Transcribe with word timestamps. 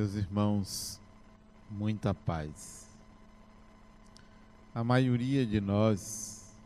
Meus 0.00 0.14
irmãos, 0.14 0.98
muita 1.70 2.14
paz. 2.14 2.88
A 4.74 4.82
maioria 4.82 5.44
de 5.44 5.60
nós 5.60 6.56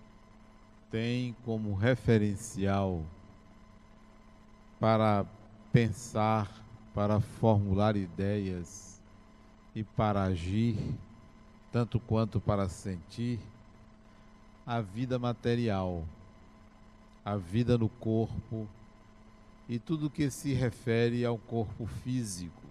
tem 0.89 1.35
como 1.45 1.75
referencial 1.75 3.03
para 4.79 5.27
pensar, 5.73 6.49
para 6.95 7.19
formular 7.19 7.97
ideias 7.97 9.03
e 9.75 9.83
para 9.83 10.23
agir, 10.23 10.79
tanto 11.73 11.99
quanto 11.99 12.41
para 12.41 12.69
sentir, 12.69 13.41
a 14.65 14.81
vida 14.81 15.19
material, 15.19 16.05
a 17.25 17.37
vida 17.37 17.77
no 17.77 17.89
corpo 17.89 18.69
e 19.69 19.81
tudo 19.81 20.09
que 20.09 20.31
se 20.31 20.53
refere 20.53 21.25
ao 21.25 21.37
corpo 21.37 21.85
físico. 21.85 22.64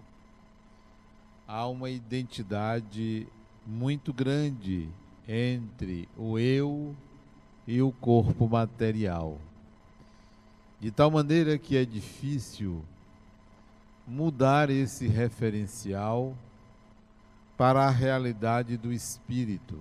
Há 1.46 1.66
uma 1.66 1.90
identidade 1.90 3.26
muito 3.66 4.12
grande 4.12 4.88
entre 5.28 6.08
o 6.16 6.38
eu 6.38 6.94
e 7.66 7.82
o 7.82 7.92
corpo 7.92 8.48
material. 8.48 9.38
De 10.80 10.90
tal 10.90 11.10
maneira 11.10 11.58
que 11.58 11.76
é 11.76 11.84
difícil 11.84 12.84
mudar 14.06 14.70
esse 14.70 15.06
referencial 15.06 16.36
para 17.56 17.86
a 17.86 17.90
realidade 17.90 18.76
do 18.76 18.92
espírito. 18.92 19.78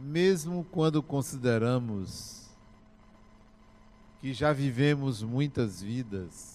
Mesmo 0.00 0.64
quando 0.70 1.02
consideramos 1.02 2.48
que 4.20 4.32
já 4.32 4.52
vivemos 4.52 5.22
muitas 5.22 5.82
vidas, 5.82 6.53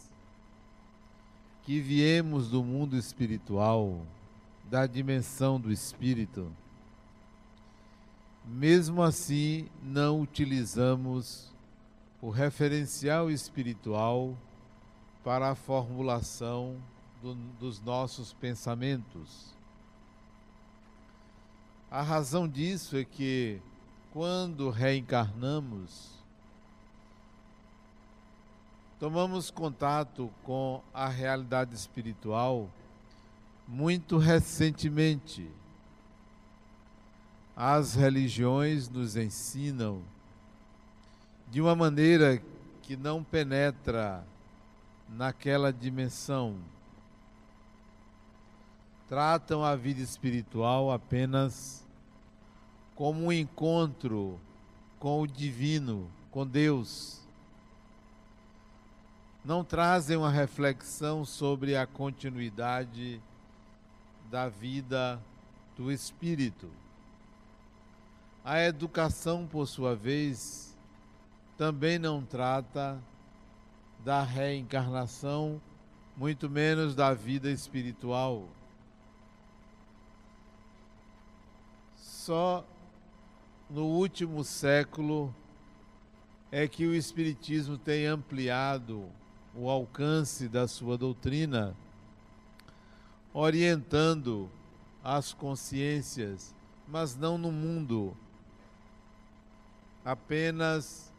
que 1.70 1.80
viemos 1.80 2.50
do 2.50 2.64
mundo 2.64 2.98
espiritual, 2.98 4.04
da 4.72 4.88
dimensão 4.88 5.62
do 5.62 5.72
espírito, 5.72 6.52
mesmo 8.44 9.04
assim 9.04 9.70
não 9.80 10.20
utilizamos 10.20 11.54
o 12.20 12.32
referencial 12.32 13.30
espiritual 13.30 14.36
para 15.24 15.52
a 15.52 15.56
formulação 15.56 16.76
do, 17.22 17.36
dos 17.36 17.80
nossos 17.80 18.34
pensamentos. 18.34 19.56
A 21.92 22.02
razão 22.02 22.48
disso 22.48 22.98
é 22.98 23.06
que, 23.06 23.62
quando 24.12 24.72
reencarnamos, 24.72 26.19
tomamos 29.00 29.50
contato 29.50 30.30
com 30.44 30.82
a 30.94 31.08
realidade 31.08 31.74
espiritual 31.74 32.70
muito 33.66 34.18
recentemente. 34.18 35.50
As 37.56 37.96
religiões 37.96 38.90
nos 38.90 39.16
ensinam 39.16 40.02
de 41.50 41.62
uma 41.62 41.76
maneira 41.76 42.42
que 42.82 42.98
não 42.98 43.24
penetra 43.24 44.26
naquela 45.08 45.72
dimensão. 45.72 46.58
Tratam 49.08 49.64
a 49.64 49.76
vida 49.76 50.02
espiritual 50.02 50.92
apenas 50.92 51.86
como 52.96 53.26
um 53.26 53.32
encontro 53.32 54.38
com 55.00 55.22
o 55.22 55.28
divino, 55.28 56.10
com 56.32 56.46
Deus 56.46 57.20
não 59.44 59.64
trazem 59.64 60.18
uma 60.18 60.30
reflexão 60.30 61.24
sobre 61.24 61.76
a 61.76 61.88
continuidade 61.88 63.22
da 64.30 64.50
vida 64.50 65.20
do 65.76 65.92
espírito. 65.92 66.70
A 68.44 68.62
educação, 68.62 69.48
por 69.48 69.68
sua 69.68 69.96
vez, 69.96 70.78
também 71.58 71.98
não 71.98 72.24
trata 72.24 73.02
da 74.04 74.24
reencarnação, 74.24 75.62
muito 76.16 76.50
menos 76.50 76.96
da 76.96 77.14
vida 77.14 77.50
espiritual. 77.50 78.48
Só 81.96 82.66
no 83.70 83.86
último 83.86 84.44
século 84.44 85.34
é 86.52 86.68
que 86.68 86.86
o 86.86 86.96
Espiritismo 86.96 87.78
tem 87.78 88.06
ampliado 88.06 89.08
o 89.56 89.70
alcance 89.70 90.48
da 90.48 90.68
sua 90.68 90.98
doutrina, 90.98 91.76
orientando 93.34 94.50
as 95.04 95.34
consciências, 95.34 96.54
mas 96.88 97.16
não 97.16 97.38
no 97.38 97.52
mundo, 97.52 98.16
apenas 100.04 101.12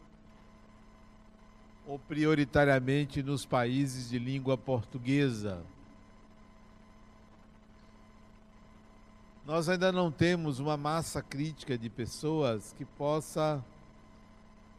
ou 1.87 1.97
prioritariamente 1.99 3.23
nos 3.23 3.45
países 3.45 4.09
de 4.09 4.19
língua 4.19 4.57
portuguesa. 4.57 5.61
Nós 9.45 9.67
ainda 9.67 9.91
não 9.91 10.11
temos 10.11 10.59
uma 10.59 10.77
massa 10.77 11.21
crítica 11.21 11.77
de 11.77 11.89
pessoas 11.89 12.73
que 12.77 12.85
possa 12.85 13.63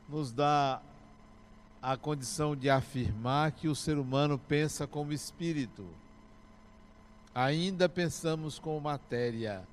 nos 0.09 0.33
dar 0.33 0.83
a 1.83 1.97
condição 1.97 2.55
de 2.55 2.71
afirmar 2.71 3.51
que 3.51 3.67
o 3.67 3.75
ser 3.75 3.99
humano 3.99 4.39
pensa 4.39 4.87
como 4.87 5.13
espírito. 5.13 5.85
Ainda 7.35 7.89
pensamos 7.89 8.59
como 8.59 8.81
matéria. 8.81 9.67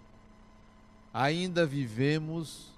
Ainda 1.13 1.65
vivemos 1.65 2.73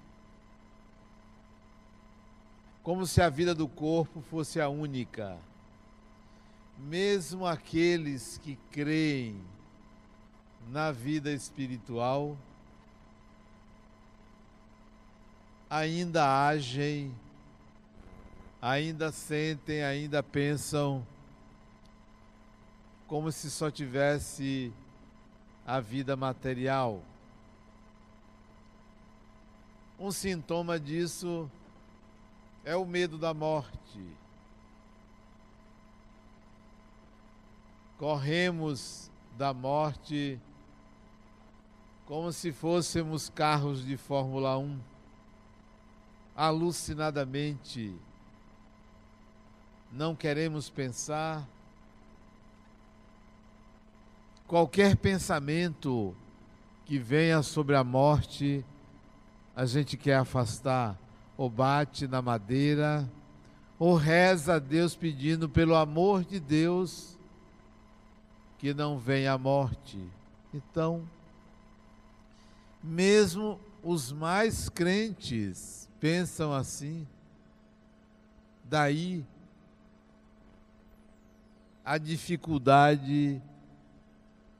como 2.82 3.06
se 3.06 3.22
a 3.22 3.28
vida 3.30 3.54
do 3.54 3.66
corpo 3.66 4.20
fosse 4.22 4.60
a 4.60 4.68
única. 4.68 5.38
Mesmo 6.78 7.46
aqueles 7.46 8.38
que 8.38 8.58
creem 8.70 9.40
na 10.70 10.92
vida 10.92 11.32
espiritual 11.32 12.36
ainda 15.72 16.46
agem 16.48 17.14
ainda 18.62 19.10
sentem, 19.10 19.82
ainda 19.82 20.22
pensam 20.22 21.04
como 23.08 23.32
se 23.32 23.50
só 23.50 23.72
tivesse 23.72 24.72
a 25.66 25.80
vida 25.80 26.14
material. 26.14 27.02
Um 29.98 30.12
sintoma 30.12 30.78
disso 30.78 31.50
é 32.64 32.76
o 32.76 32.86
medo 32.86 33.18
da 33.18 33.34
morte. 33.34 34.00
Corremos 37.98 39.10
da 39.36 39.52
morte 39.52 40.40
como 42.06 42.32
se 42.32 42.52
fôssemos 42.52 43.28
carros 43.28 43.84
de 43.84 43.96
Fórmula 43.96 44.56
1, 44.58 44.80
alucinadamente 46.36 47.96
não 49.92 50.16
queremos 50.16 50.70
pensar. 50.70 51.46
Qualquer 54.46 54.96
pensamento 54.96 56.16
que 56.86 56.98
venha 56.98 57.42
sobre 57.42 57.76
a 57.76 57.84
morte, 57.84 58.64
a 59.54 59.66
gente 59.66 59.96
quer 59.96 60.16
afastar, 60.16 60.98
ou 61.36 61.50
bate 61.50 62.06
na 62.06 62.22
madeira, 62.22 63.08
ou 63.78 63.94
reza 63.94 64.54
a 64.54 64.58
Deus 64.58 64.96
pedindo 64.96 65.48
pelo 65.48 65.74
amor 65.74 66.24
de 66.24 66.40
Deus 66.40 67.18
que 68.58 68.72
não 68.72 68.98
venha 68.98 69.32
a 69.32 69.38
morte. 69.38 69.98
Então, 70.54 71.02
mesmo 72.82 73.60
os 73.82 74.12
mais 74.12 74.68
crentes 74.68 75.88
pensam 76.00 76.52
assim. 76.52 77.06
Daí 78.64 79.24
a 81.84 81.98
dificuldade, 81.98 83.42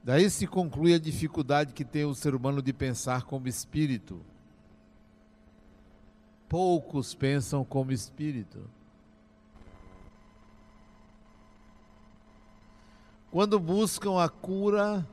daí 0.03 0.29
se 0.29 0.47
conclui 0.47 0.95
a 0.95 0.99
dificuldade 0.99 1.73
que 1.73 1.85
tem 1.85 2.05
o 2.05 2.15
ser 2.15 2.35
humano 2.35 2.61
de 2.61 2.73
pensar 2.73 3.23
como 3.23 3.49
espírito. 3.49 4.21
Poucos 6.49 7.15
pensam 7.15 7.65
como 7.65 7.93
espírito. 7.93 8.69
Quando 13.31 13.59
buscam 13.59 14.23
a 14.23 14.29
cura, 14.29 15.07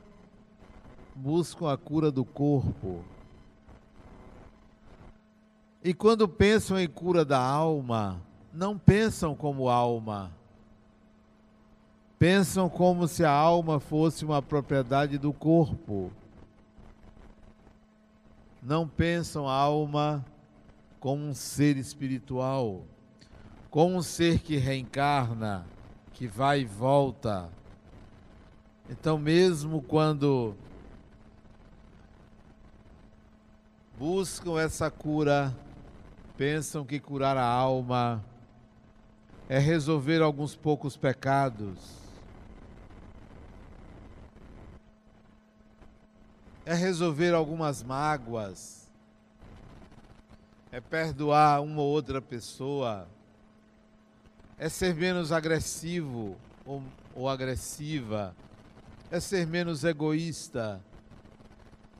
buscam 1.14 1.72
a 1.72 1.78
cura 1.78 2.10
do 2.10 2.24
corpo. 2.24 3.02
E 5.82 5.94
quando 5.94 6.28
pensam 6.28 6.78
em 6.78 6.86
cura 6.86 7.24
da 7.24 7.40
alma, 7.40 8.20
não 8.52 8.76
pensam 8.76 9.34
como 9.34 9.70
alma 9.70 10.39
Pensam 12.20 12.68
como 12.68 13.08
se 13.08 13.24
a 13.24 13.30
alma 13.30 13.80
fosse 13.80 14.26
uma 14.26 14.42
propriedade 14.42 15.16
do 15.16 15.32
corpo. 15.32 16.12
Não 18.62 18.86
pensam 18.86 19.48
a 19.48 19.54
alma 19.54 20.22
como 21.00 21.24
um 21.24 21.32
ser 21.32 21.78
espiritual, 21.78 22.84
como 23.70 23.96
um 23.96 24.02
ser 24.02 24.40
que 24.40 24.58
reencarna, 24.58 25.64
que 26.12 26.26
vai 26.26 26.60
e 26.60 26.64
volta. 26.66 27.48
Então, 28.90 29.16
mesmo 29.16 29.80
quando 29.80 30.54
buscam 33.98 34.60
essa 34.60 34.90
cura, 34.90 35.56
pensam 36.36 36.84
que 36.84 37.00
curar 37.00 37.38
a 37.38 37.46
alma 37.46 38.22
é 39.48 39.58
resolver 39.58 40.20
alguns 40.20 40.54
poucos 40.54 40.98
pecados, 40.98 41.99
é 46.70 46.74
resolver 46.74 47.34
algumas 47.34 47.82
mágoas, 47.82 48.88
é 50.70 50.80
perdoar 50.80 51.60
uma 51.62 51.82
ou 51.82 51.88
outra 51.88 52.22
pessoa, 52.22 53.08
é 54.56 54.68
ser 54.68 54.94
menos 54.94 55.32
agressivo 55.32 56.36
ou, 56.64 56.80
ou 57.12 57.28
agressiva, 57.28 58.36
é 59.10 59.18
ser 59.18 59.48
menos 59.48 59.82
egoísta. 59.82 60.80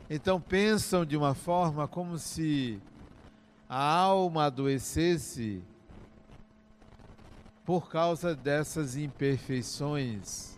Então 0.08 0.40
pensam 0.40 1.04
de 1.04 1.16
uma 1.16 1.34
forma 1.34 1.88
como 1.88 2.16
se 2.16 2.80
a 3.68 3.82
alma 3.82 4.44
adoecesse 4.44 5.64
por 7.64 7.90
causa 7.90 8.36
dessas 8.36 8.96
imperfeições. 8.96 10.56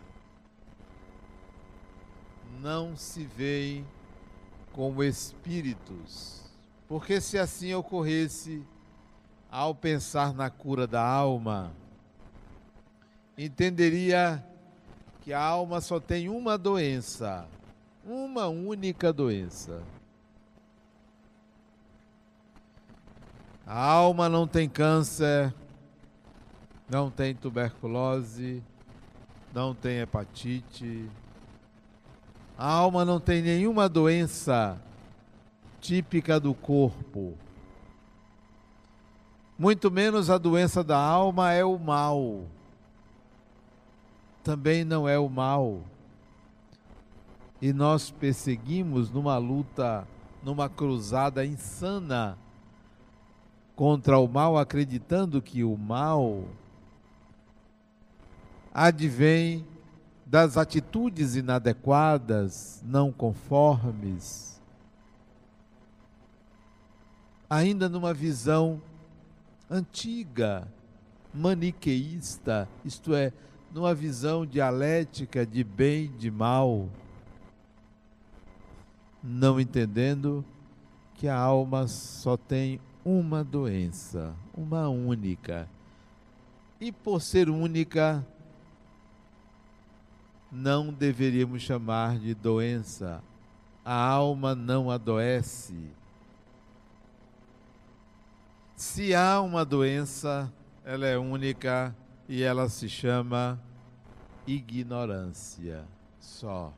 Não 2.61 2.95
se 2.95 3.25
veem 3.25 3.83
como 4.73 5.03
espíritos, 5.03 6.43
porque 6.87 7.21
se 7.21 7.37
assim 7.37 7.73
ocorresse, 7.73 8.65
ao 9.49 9.75
pensar 9.75 10.33
na 10.33 10.49
cura 10.49 10.87
da 10.87 11.05
alma, 11.05 11.71
entenderia 13.37 14.43
que 15.21 15.31
a 15.31 15.39
alma 15.39 15.79
só 15.79 15.99
tem 15.99 16.27
uma 16.27 16.57
doença, 16.57 17.47
uma 18.03 18.47
única 18.47 19.13
doença. 19.13 19.83
A 23.65 23.79
alma 23.79 24.27
não 24.27 24.47
tem 24.47 24.67
câncer, 24.67 25.53
não 26.89 27.09
tem 27.09 27.33
tuberculose, 27.33 28.61
não 29.53 29.73
tem 29.73 29.99
hepatite. 29.99 31.09
A 32.63 32.71
alma 32.71 33.03
não 33.03 33.19
tem 33.19 33.41
nenhuma 33.41 33.89
doença 33.89 34.81
típica 35.81 36.39
do 36.39 36.53
corpo. 36.53 37.33
Muito 39.59 39.91
menos 39.91 40.29
a 40.29 40.37
doença 40.37 40.81
da 40.81 40.97
alma 40.97 41.51
é 41.51 41.65
o 41.65 41.77
mal. 41.77 42.45
Também 44.41 44.85
não 44.85 45.09
é 45.09 45.19
o 45.19 45.27
mal 45.27 45.81
e 47.61 47.73
nós 47.73 48.11
perseguimos 48.11 49.11
numa 49.11 49.37
luta, 49.37 50.07
numa 50.41 50.69
cruzada 50.69 51.45
insana 51.45 52.37
contra 53.75 54.17
o 54.17 54.25
mal, 54.25 54.57
acreditando 54.57 55.41
que 55.41 55.65
o 55.65 55.75
mal 55.77 56.45
advém 58.73 59.67
das 60.33 60.57
atitudes 60.57 61.35
inadequadas, 61.35 62.81
não 62.83 63.11
conformes, 63.11 64.59
ainda 67.47 67.87
numa 67.87 68.15
visão 68.15 68.81
antiga, 69.69 70.67
maniqueísta, 71.31 72.67
isto 72.83 73.13
é, 73.13 73.31
numa 73.71 73.93
visão 73.93 74.43
dialética 74.43 75.45
de 75.45 75.63
bem 75.63 76.05
e 76.05 76.07
de 76.07 76.31
mal 76.31 76.89
não 79.21 79.59
entendendo 79.59 80.43
que 81.13 81.27
a 81.27 81.37
alma 81.37 81.87
só 81.87 82.35
tem 82.35 82.81
uma 83.05 83.43
doença, 83.43 84.33
uma 84.51 84.89
única. 84.89 85.69
E 86.81 86.91
por 86.91 87.21
ser 87.21 87.51
única, 87.51 88.25
não 90.53 90.93
deveríamos 90.93 91.63
chamar 91.63 92.19
de 92.19 92.35
doença. 92.35 93.23
A 93.83 93.93
alma 93.93 94.53
não 94.53 94.91
adoece. 94.91 95.91
Se 98.75 99.15
há 99.15 99.41
uma 99.41 99.65
doença, 99.65 100.51
ela 100.85 101.07
é 101.07 101.17
única 101.17 101.95
e 102.29 102.43
ela 102.43 102.69
se 102.69 102.87
chama 102.87 103.59
ignorância 104.45 105.85
só. 106.19 106.71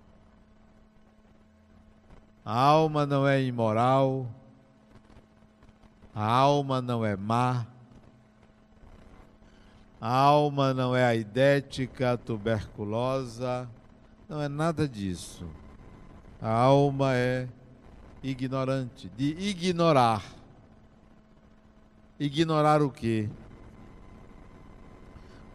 A 2.43 2.57
alma 2.57 3.05
não 3.05 3.27
é 3.27 3.41
imoral, 3.41 4.27
a 6.13 6.25
alma 6.25 6.81
não 6.81 7.03
é 7.03 7.15
má, 7.15 7.65
a 9.99 10.13
alma 10.13 10.73
não 10.73 10.95
é 10.95 11.03
aidética, 11.03 12.17
tuberculosa, 12.17 13.69
não 14.27 14.41
é 14.41 14.47
nada 14.47 14.87
disso. 14.87 15.45
A 16.41 16.51
alma 16.51 17.15
é 17.15 17.47
ignorante, 18.21 19.09
de 19.15 19.31
ignorar. 19.39 20.23
Ignorar 22.19 22.81
o 22.81 22.89
quê? 22.89 23.29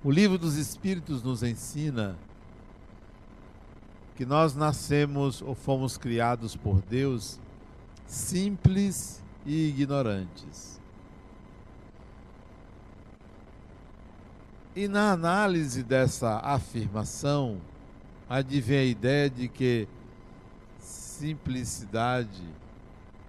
O 0.02 0.10
livro 0.10 0.38
dos 0.38 0.56
Espíritos 0.56 1.22
nos 1.22 1.42
ensina 1.42 2.16
que 4.16 4.24
nós 4.24 4.54
nascemos 4.54 5.42
ou 5.42 5.54
fomos 5.54 5.96
criados 5.96 6.56
por 6.56 6.80
Deus 6.82 7.38
simples 8.06 9.22
e 9.46 9.68
ignorantes. 9.68 10.79
E 14.74 14.86
na 14.86 15.12
análise 15.12 15.82
dessa 15.82 16.38
afirmação, 16.38 17.60
advém 18.28 18.78
a 18.78 18.84
ideia 18.84 19.28
de 19.28 19.48
que 19.48 19.88
simplicidade 20.78 22.42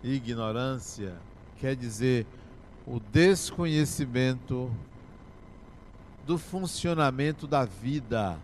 ignorância 0.03 1.15
quer 1.59 1.75
dizer 1.75 2.25
o 2.85 2.99
desconhecimento 2.99 4.71
do 6.25 6.37
funcionamento 6.37 7.47
da 7.47 7.65
vida 7.65 8.37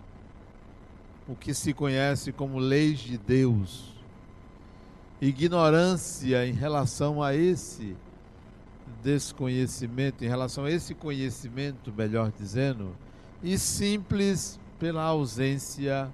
o 1.28 1.36
que 1.36 1.54
se 1.54 1.74
conhece 1.74 2.32
como 2.32 2.58
leis 2.58 3.00
de 3.00 3.18
Deus. 3.18 3.94
Ignorância 5.20 6.48
em 6.48 6.54
relação 6.54 7.22
a 7.22 7.36
esse 7.36 7.96
desconhecimento, 9.04 10.24
em 10.24 10.28
relação 10.28 10.66
a 10.66 10.72
esse 10.72 10.94
conhecimento, 10.94 11.94
melhor 11.94 12.32
dizendo, 12.32 12.96
e 13.44 13.58
simples 13.58 14.60
pela 14.80 15.04
ausência 15.04 16.12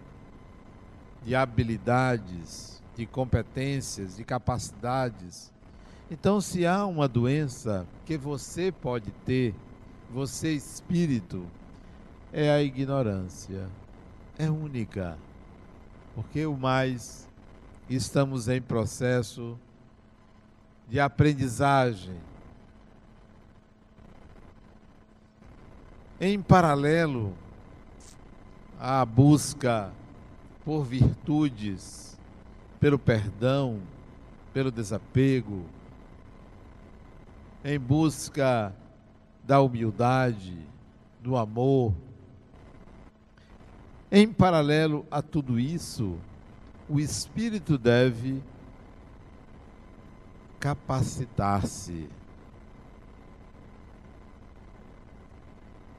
de 1.24 1.36
habilidades, 1.36 2.82
de 2.96 3.06
competências, 3.06 4.18
de 4.18 4.24
capacidades. 4.24 5.52
Então, 6.12 6.42
se 6.42 6.66
há 6.66 6.86
uma 6.86 7.08
doença 7.08 7.88
que 8.06 8.18
você 8.18 8.72
pode 8.72 9.12
ter, 9.26 9.56
você 10.12 10.54
espírito, 10.54 11.46
é 12.32 12.52
a 12.52 12.62
ignorância 12.62 13.70
é 14.38 14.50
única, 14.50 15.18
porque 16.16 16.46
o 16.46 16.58
mais 16.58 17.30
estamos 17.90 18.48
em 18.48 18.62
processo 18.62 19.58
de 20.90 21.00
aprendizagem. 21.00 22.16
Em 26.20 26.42
paralelo 26.42 27.34
à 28.80 29.06
busca 29.06 29.92
por 30.64 30.84
virtudes, 30.84 32.18
pelo 32.80 32.98
perdão, 33.00 33.80
pelo 34.54 34.72
desapego, 34.72 35.66
em 37.64 37.80
busca 37.80 38.74
da 39.44 39.62
humildade, 39.62 40.58
do 41.22 41.36
amor, 41.36 41.94
em 44.12 44.32
paralelo 44.32 45.06
a 45.10 45.22
tudo 45.22 45.60
isso, 45.60 46.18
o 46.88 47.00
espírito 47.00 47.78
deve 47.78 48.44
capacitar-se. 50.60 52.08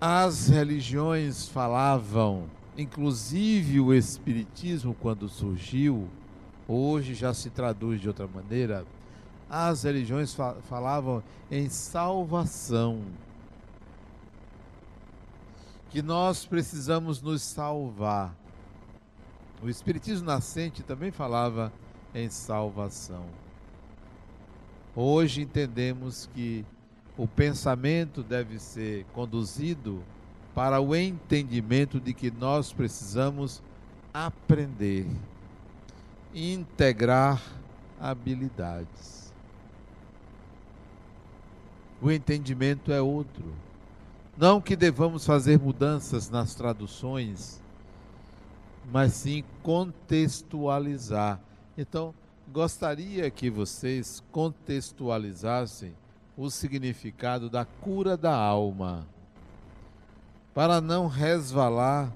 As 0.06 0.48
religiões 0.48 1.48
falavam 1.48 2.44
inclusive 2.76 3.80
o 3.80 3.94
Espiritismo, 3.94 4.94
quando 5.00 5.30
surgiu, 5.30 6.10
hoje 6.68 7.14
já 7.14 7.32
se 7.32 7.48
traduz 7.48 8.02
de 8.02 8.08
outra 8.08 8.26
maneira, 8.26 8.84
as 9.48 9.84
religiões 9.84 10.36
falavam 10.68 11.22
em 11.50 11.70
salvação. 11.70 13.00
Que 15.88 16.02
nós 16.02 16.44
precisamos 16.44 17.22
nos 17.22 17.40
salvar. 17.40 18.36
O 19.62 19.70
Espiritismo 19.70 20.26
nascente 20.26 20.82
também 20.82 21.12
falava 21.12 21.72
em 22.14 22.28
salvação. 22.28 23.24
Hoje 24.94 25.40
entendemos 25.40 26.28
que 26.34 26.62
o 27.16 27.28
pensamento 27.28 28.22
deve 28.22 28.58
ser 28.58 29.04
conduzido 29.12 30.02
para 30.54 30.80
o 30.80 30.94
entendimento 30.94 32.00
de 32.00 32.12
que 32.12 32.30
nós 32.30 32.72
precisamos 32.72 33.62
aprender, 34.12 35.06
integrar 36.34 37.42
habilidades. 38.00 39.32
O 42.00 42.10
entendimento 42.10 42.92
é 42.92 43.00
outro. 43.00 43.52
Não 44.36 44.60
que 44.60 44.74
devamos 44.74 45.24
fazer 45.24 45.58
mudanças 45.58 46.28
nas 46.28 46.54
traduções, 46.54 47.62
mas 48.92 49.12
sim 49.12 49.44
contextualizar. 49.62 51.40
Então, 51.78 52.12
gostaria 52.52 53.30
que 53.30 53.48
vocês 53.48 54.22
contextualizassem 54.32 55.94
o 56.36 56.50
significado 56.50 57.48
da 57.48 57.64
cura 57.64 58.16
da 58.16 58.34
alma, 58.34 59.06
para 60.52 60.80
não 60.80 61.06
resvalar 61.06 62.12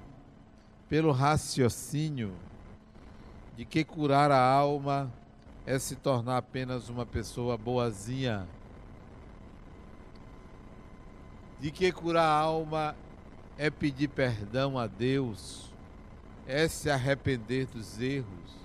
pelo 0.88 1.12
raciocínio 1.12 2.34
de 3.56 3.64
que 3.64 3.84
curar 3.84 4.30
a 4.30 4.40
alma 4.40 5.12
é 5.66 5.78
se 5.78 5.96
tornar 5.96 6.38
apenas 6.38 6.88
uma 6.88 7.04
pessoa 7.04 7.56
boazinha, 7.56 8.46
de 11.60 11.70
que 11.70 11.90
curar 11.90 12.24
a 12.24 12.40
alma 12.40 12.96
é 13.56 13.68
pedir 13.68 14.08
perdão 14.08 14.78
a 14.78 14.86
Deus, 14.86 15.72
é 16.46 16.68
se 16.68 16.88
arrepender 16.88 17.66
dos 17.66 18.00
erros, 18.00 18.56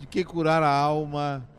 de 0.00 0.06
que 0.06 0.24
curar 0.24 0.62
a 0.62 0.76
alma 0.76 1.48
é 1.48 1.53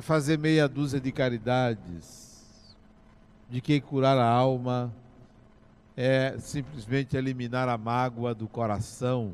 fazer 0.00 0.38
meia 0.38 0.68
dúzia 0.68 1.00
de 1.00 1.10
caridades, 1.10 2.76
de 3.48 3.60
que 3.60 3.80
curar 3.80 4.18
a 4.18 4.28
alma 4.28 4.92
é 5.96 6.36
simplesmente 6.38 7.16
eliminar 7.16 7.68
a 7.68 7.76
mágoa 7.76 8.34
do 8.34 8.46
coração. 8.46 9.32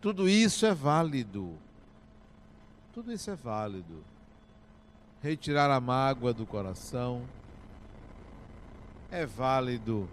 Tudo 0.00 0.28
isso 0.28 0.66
é 0.66 0.74
válido. 0.74 1.54
Tudo 2.92 3.12
isso 3.12 3.30
é 3.30 3.34
válido. 3.34 4.04
Retirar 5.22 5.70
a 5.70 5.80
mágoa 5.80 6.34
do 6.34 6.44
coração 6.44 7.22
é 9.10 9.24
válido. 9.24 10.08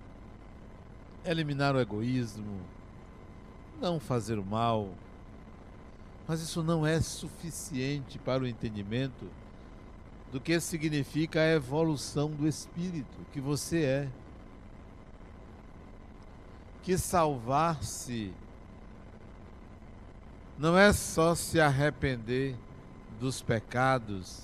Eliminar 1.25 1.75
o 1.75 1.79
egoísmo, 1.79 2.61
não 3.81 3.99
fazer 3.99 4.37
o 4.37 4.45
mal, 4.45 4.89
mas 6.27 6.41
isso 6.41 6.63
não 6.63 6.85
é 6.85 7.01
suficiente 7.01 8.17
para 8.17 8.43
o 8.43 8.47
entendimento 8.47 9.25
do 10.31 10.39
que 10.39 10.59
significa 10.59 11.39
a 11.41 11.53
evolução 11.53 12.29
do 12.31 12.47
espírito 12.47 13.17
que 13.31 13.39
você 13.39 13.83
é. 13.83 14.09
Que 16.81 16.97
salvar-se 16.97 18.33
não 20.57 20.77
é 20.77 20.91
só 20.91 21.35
se 21.35 21.59
arrepender 21.59 22.55
dos 23.19 23.41
pecados 23.41 24.43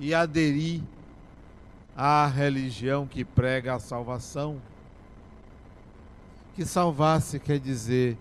e 0.00 0.14
aderir 0.14 0.82
à 1.96 2.26
religião 2.26 3.06
que 3.06 3.24
prega 3.24 3.74
a 3.74 3.80
salvação. 3.80 4.60
Que 6.54 6.64
salvar-se 6.64 7.38
quer 7.38 7.58
dizer 7.58 8.16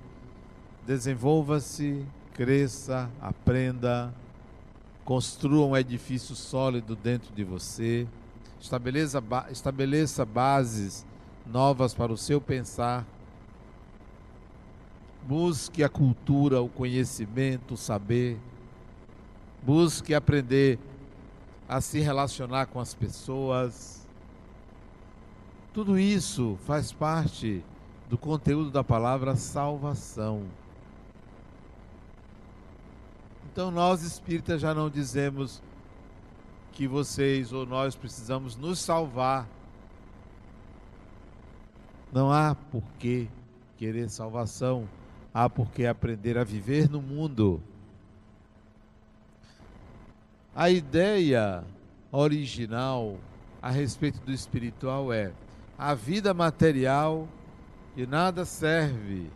desenvolva-se 0.86 2.06
cresça, 2.38 3.10
aprenda, 3.20 4.14
construa 5.04 5.66
um 5.66 5.76
edifício 5.76 6.36
sólido 6.36 6.96
dentro 6.96 7.34
de 7.34 7.44
você, 7.44 8.08
estabeleça, 8.62 9.22
estabeleça 9.50 10.24
bases 10.24 11.04
novas 11.48 11.96
para 11.96 12.14
o 12.14 12.18
seu 12.18 12.40
pensar, 12.40 13.04
busque 15.28 15.84
a 15.84 15.90
cultura, 15.90 16.62
o 16.62 16.70
conhecimento, 16.70 17.74
o 17.74 17.78
saber, 17.78 18.38
busque 19.64 20.14
aprender 20.14 20.78
a 21.68 21.82
se 21.82 22.00
relacionar 22.00 22.68
com 22.68 22.80
as 22.80 22.94
pessoas. 22.94 24.08
Tudo 25.74 25.98
isso 25.98 26.56
faz 26.68 26.92
parte 26.92 27.64
do 28.08 28.18
conteúdo 28.18 28.70
da 28.70 28.84
palavra 28.84 29.36
salvação. 29.36 30.44
Então 33.58 33.72
nós 33.72 34.04
espíritas 34.04 34.62
já 34.62 34.72
não 34.72 34.88
dizemos 34.88 35.64
que 36.74 36.88
vocês 36.88 37.52
ou 37.52 37.66
nós 37.66 37.96
precisamos 37.96 38.56
nos 38.56 38.78
salvar. 38.78 39.48
Não 42.14 42.32
há 42.32 42.54
por 42.54 42.84
que 43.00 43.28
querer 43.76 44.12
salvação, 44.12 44.88
há 45.34 45.50
por 45.50 45.72
que 45.72 45.88
aprender 45.88 46.38
a 46.38 46.44
viver 46.44 46.88
no 46.88 47.02
mundo. 47.02 47.60
A 50.56 50.70
ideia 50.70 51.64
original 52.12 53.18
a 53.60 53.72
respeito 53.72 54.20
do 54.22 54.32
espiritual 54.32 55.12
é: 55.12 55.34
a 55.76 55.96
vida 55.96 56.32
material 56.32 57.28
de 57.96 58.06
nada 58.06 58.46
serve. 58.46 59.32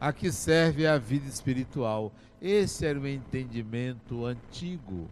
A 0.00 0.12
que 0.12 0.32
serve 0.32 0.86
a 0.86 0.96
vida 0.96 1.28
espiritual? 1.28 2.10
Esse 2.40 2.86
era 2.86 2.98
o 2.98 3.06
entendimento 3.06 4.24
antigo. 4.24 5.10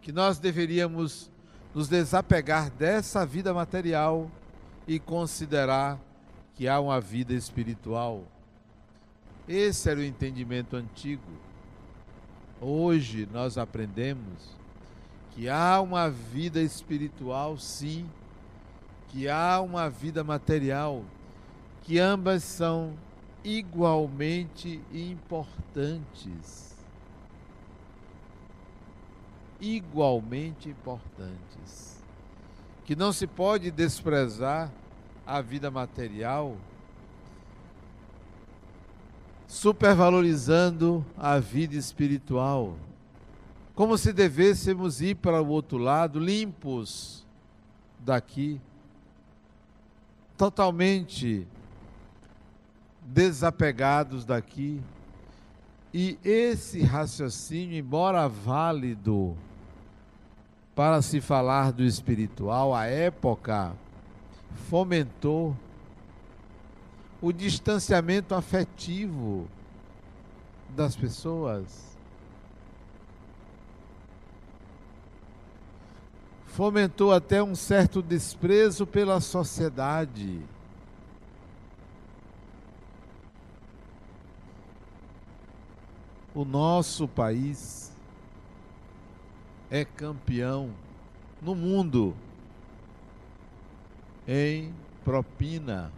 Que 0.00 0.12
nós 0.12 0.38
deveríamos 0.38 1.30
nos 1.74 1.88
desapegar 1.88 2.70
dessa 2.70 3.26
vida 3.26 3.52
material 3.52 4.30
e 4.86 5.00
considerar 5.00 5.98
que 6.54 6.68
há 6.68 6.78
uma 6.78 7.00
vida 7.00 7.34
espiritual. 7.34 8.22
Esse 9.48 9.90
era 9.90 9.98
o 9.98 10.04
entendimento 10.04 10.76
antigo. 10.76 11.32
Hoje 12.60 13.28
nós 13.32 13.58
aprendemos 13.58 14.56
que 15.32 15.48
há 15.48 15.80
uma 15.80 16.08
vida 16.08 16.62
espiritual, 16.62 17.58
sim, 17.58 18.08
que 19.08 19.28
há 19.28 19.60
uma 19.60 19.90
vida 19.90 20.22
material, 20.22 21.04
que 21.84 21.98
ambas 21.98 22.42
são 22.42 22.94
igualmente 23.44 24.80
importantes. 24.90 26.74
Igualmente 29.60 30.70
importantes. 30.70 32.02
Que 32.86 32.96
não 32.96 33.12
se 33.12 33.26
pode 33.26 33.70
desprezar 33.70 34.72
a 35.26 35.40
vida 35.42 35.70
material, 35.70 36.56
supervalorizando 39.46 41.04
a 41.16 41.38
vida 41.38 41.76
espiritual. 41.76 42.76
Como 43.74 43.98
se 43.98 44.12
devêssemos 44.12 45.02
ir 45.02 45.16
para 45.16 45.42
o 45.42 45.48
outro 45.48 45.76
lado 45.76 46.18
limpos 46.18 47.26
daqui, 47.98 48.60
totalmente 50.36 51.46
desapegados 53.04 54.24
daqui. 54.24 54.80
E 55.92 56.18
esse 56.24 56.82
raciocínio, 56.82 57.78
embora 57.78 58.28
válido 58.28 59.36
para 60.74 61.00
se 61.02 61.20
falar 61.20 61.70
do 61.70 61.84
espiritual, 61.84 62.74
a 62.74 62.86
época 62.86 63.72
fomentou 64.68 65.56
o 67.20 67.32
distanciamento 67.32 68.34
afetivo 68.34 69.48
das 70.70 70.96
pessoas. 70.96 71.94
Fomentou 76.46 77.12
até 77.12 77.42
um 77.42 77.54
certo 77.54 78.02
desprezo 78.02 78.86
pela 78.86 79.20
sociedade. 79.20 80.40
O 86.34 86.44
nosso 86.44 87.06
país 87.06 87.92
é 89.70 89.84
campeão 89.84 90.70
no 91.40 91.54
mundo 91.54 92.14
em 94.26 94.74
propina. 95.04 95.92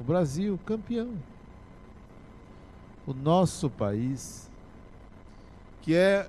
O 0.00 0.04
Brasil, 0.04 0.58
campeão. 0.64 1.14
O 3.06 3.12
nosso 3.12 3.68
país, 3.68 4.48
que 5.80 5.94
é 5.94 6.28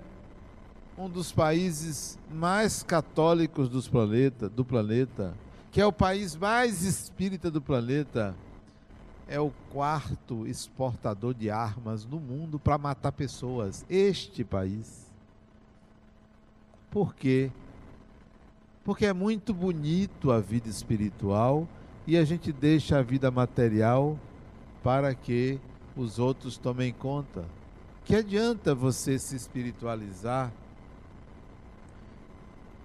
um 0.98 1.08
dos 1.10 1.32
países 1.32 2.18
mais 2.32 2.82
católicos 2.82 3.70
dos 3.70 3.88
planeta, 3.88 4.50
do 4.50 4.66
planeta, 4.66 5.36
que 5.72 5.80
é 5.80 5.86
o 5.86 5.92
país 5.92 6.36
mais 6.36 6.84
espírita 6.84 7.52
do 7.52 7.62
planeta, 7.62 8.36
é 9.34 9.40
o 9.40 9.52
quarto 9.72 10.46
exportador 10.46 11.34
de 11.34 11.50
armas 11.50 12.06
no 12.06 12.20
mundo 12.20 12.60
para 12.60 12.78
matar 12.78 13.12
pessoas. 13.12 13.84
Este 13.90 14.44
país. 14.44 15.12
Por 16.92 17.16
quê? 17.16 17.52
Porque 18.84 19.08
é 19.08 19.14
muito 19.14 19.52
bonito 19.52 20.32
a 20.32 20.40
vida 20.40 20.70
espiritual 20.70 21.68
e 22.06 22.16
a 22.16 22.24
gente 22.24 22.52
deixa 22.52 23.00
a 23.00 23.02
vida 23.02 23.32
material 23.32 24.20
para 24.84 25.16
que 25.16 25.60
os 25.98 26.20
outros 26.20 26.56
tomem 26.56 26.94
conta. 26.94 27.44
Que 28.06 28.16
adianta 28.16 28.76
você 28.76 29.18
se 29.18 29.36
espiritualizar 29.36 30.52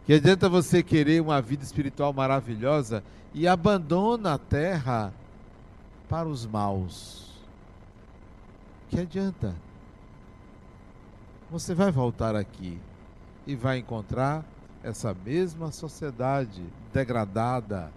que 0.06 0.14
adianta 0.14 0.48
você 0.48 0.82
querer 0.82 1.20
uma 1.20 1.38
vida 1.42 1.62
espiritual 1.62 2.14
maravilhosa 2.14 3.04
e 3.34 3.46
abandona 3.46 4.32
a 4.32 4.38
terra 4.38 5.12
para 6.08 6.28
os 6.28 6.46
maus. 6.46 7.28
Que 8.88 9.00
adianta? 9.00 9.54
Você 11.50 11.74
vai 11.74 11.90
voltar 11.90 12.34
aqui 12.34 12.80
e 13.46 13.54
vai 13.54 13.78
encontrar 13.78 14.44
essa 14.82 15.14
mesma 15.14 15.70
sociedade 15.70 16.62
degradada, 16.92 17.92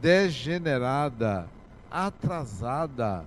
degenerada, 0.00 1.48
atrasada. 1.90 3.24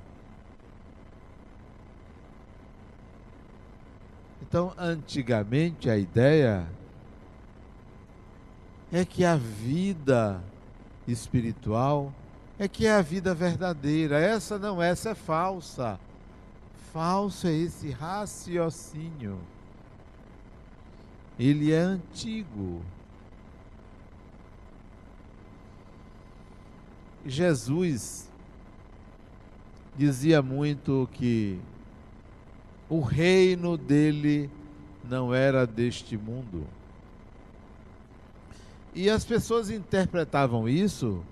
Então, 4.42 4.74
antigamente 4.78 5.90
a 5.90 5.98
ideia 5.98 6.68
é 8.92 9.06
que 9.06 9.24
a 9.24 9.38
vida 9.38 10.44
espiritual 11.08 12.13
é 12.62 12.68
que 12.68 12.86
é 12.86 12.91
a 12.91 13.01
vida 13.01 13.34
verdadeira. 13.34 14.20
Essa 14.20 14.60
não, 14.60 14.80
essa 14.80 15.10
é 15.10 15.15
falsa. 15.15 16.00
Falso 16.94 17.48
é 17.48 17.53
esse 17.53 17.89
raciocínio. 17.89 19.39
Ele 21.39 21.72
é 21.72 21.80
antigo. 21.80 22.84
Jesus 27.25 28.30
dizia 29.98 30.44
muito 30.44 31.10
que 31.13 31.60
o 32.88 33.01
reino 33.01 33.75
dele 33.75 34.51
não 35.03 35.34
era 35.34 35.65
deste 35.65 36.15
mundo. 36.15 36.68
E 38.94 39.10
as 39.10 39.25
pessoas 39.25 39.72
interpretavam 39.72 40.70
isso 40.70 41.24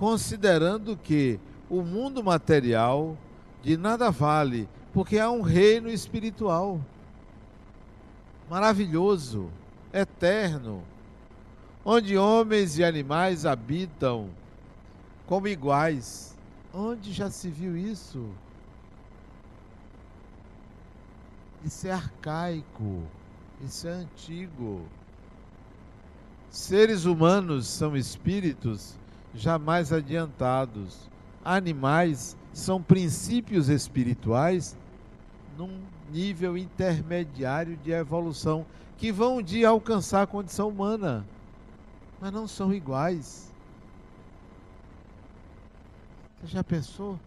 considerando 0.00 0.96
que 0.96 1.38
o 1.68 1.82
mundo 1.82 2.24
material 2.24 3.18
de 3.62 3.76
nada 3.76 4.10
vale, 4.10 4.66
porque 4.94 5.18
há 5.18 5.30
um 5.30 5.42
reino 5.42 5.90
espiritual 5.90 6.80
maravilhoso, 8.48 9.50
eterno, 9.92 10.82
onde 11.84 12.16
homens 12.16 12.78
e 12.78 12.82
animais 12.82 13.44
habitam 13.44 14.30
como 15.26 15.46
iguais. 15.46 16.34
Onde 16.72 17.12
já 17.12 17.28
se 17.28 17.50
viu 17.50 17.76
isso? 17.76 18.26
Isso 21.62 21.86
é 21.86 21.92
arcaico, 21.92 23.02
isso 23.62 23.86
é 23.86 23.90
antigo. 23.90 24.80
Seres 26.48 27.04
humanos 27.04 27.66
são 27.66 27.94
espíritos 27.94 28.98
jamais 29.34 29.92
adiantados. 29.92 31.08
Animais 31.44 32.36
são 32.52 32.82
princípios 32.82 33.68
espirituais 33.68 34.76
num 35.56 35.80
nível 36.10 36.56
intermediário 36.56 37.76
de 37.76 37.92
evolução 37.92 38.66
que 38.96 39.10
vão 39.10 39.38
um 39.38 39.42
dia 39.42 39.68
alcançar 39.68 40.22
a 40.22 40.26
condição 40.26 40.68
humana, 40.68 41.26
mas 42.20 42.32
não 42.32 42.46
são 42.46 42.72
iguais. 42.72 43.50
Você 46.40 46.48
já 46.48 46.64
pensou? 46.64 47.18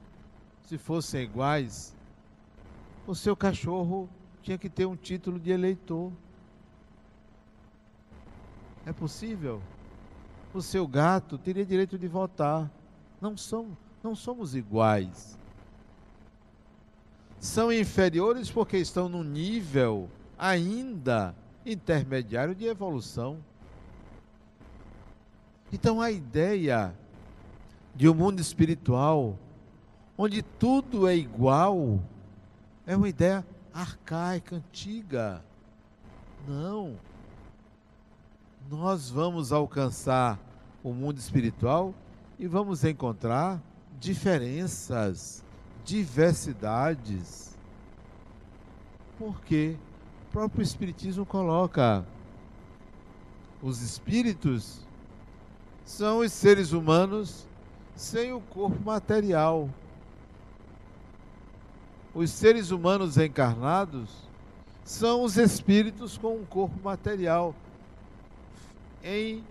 Se 0.65 0.77
fossem 0.77 1.23
iguais, 1.23 1.95
o 3.05 3.13
seu 3.13 3.35
cachorro 3.35 4.09
tinha 4.41 4.57
que 4.57 4.69
ter 4.69 4.85
um 4.85 4.95
título 4.95 5.39
de 5.39 5.51
eleitor. 5.51 6.11
É 8.85 8.93
possível? 8.93 9.61
O 10.53 10.61
seu 10.61 10.87
gato 10.87 11.37
teria 11.37 11.65
direito 11.65 11.97
de 11.97 12.07
votar. 12.07 12.69
Não, 13.19 13.35
são, 13.35 13.75
não 14.03 14.15
somos 14.15 14.55
iguais. 14.55 15.37
São 17.39 17.73
inferiores 17.73 18.51
porque 18.51 18.77
estão 18.77 19.09
num 19.09 19.23
nível 19.23 20.09
ainda 20.37 21.35
intermediário 21.65 22.53
de 22.53 22.65
evolução. 22.65 23.37
Então 25.71 25.99
a 25.99 26.11
ideia 26.11 26.93
de 27.95 28.07
um 28.07 28.13
mundo 28.13 28.39
espiritual 28.39 29.37
onde 30.15 30.43
tudo 30.43 31.07
é 31.07 31.15
igual 31.15 31.99
é 32.85 32.95
uma 32.95 33.09
ideia 33.09 33.45
arcaica, 33.73 34.57
antiga. 34.57 35.43
Não 36.47 36.95
nós 38.69 39.10
vamos 39.10 39.52
alcançar 39.52 40.39
o 40.84 40.93
mundo 40.93 41.17
espiritual 41.17 41.93
e 42.38 42.47
vamos 42.47 42.84
encontrar 42.84 43.62
diferenças, 43.99 45.43
diversidades. 45.86 47.58
Porque 49.17 49.78
o 50.28 50.32
próprio 50.32 50.63
Espiritismo 50.63 51.26
coloca 51.26 52.06
os 53.62 53.82
espíritos 53.82 54.82
são 55.86 56.19
os 56.19 56.32
seres 56.32 56.71
humanos 56.73 57.47
sem 57.95 58.34
o 58.34 58.41
corpo 58.41 58.78
material. 58.84 59.69
Os 62.13 62.30
seres 62.30 62.71
humanos 62.71 63.17
encarnados 63.17 64.10
são 64.84 65.23
os 65.23 65.38
espíritos 65.38 66.17
com 66.17 66.36
um 66.36 66.45
corpo 66.45 66.78
material 66.84 67.56
em 69.03 69.43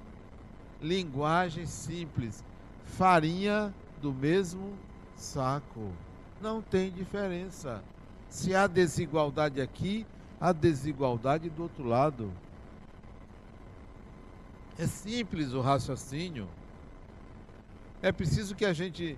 linguagem 0.81 1.67
simples, 1.67 2.43
farinha 2.85 3.73
do 4.01 4.13
mesmo 4.13 4.73
saco. 5.15 5.93
Não 6.41 6.61
tem 6.61 6.91
diferença. 6.91 7.83
Se 8.29 8.55
há 8.55 8.67
desigualdade 8.67 9.61
aqui, 9.61 10.07
há 10.41 10.53
desigualdade 10.53 11.51
do 11.51 11.65
outro 11.65 11.85
lado. 11.85 12.33
É 14.79 14.87
simples 14.87 15.53
o 15.53 15.61
raciocínio. 15.61 16.49
É 18.01 18.11
preciso 18.11 18.57
que 18.57 18.65
a 18.65 18.73
gente 18.73 19.17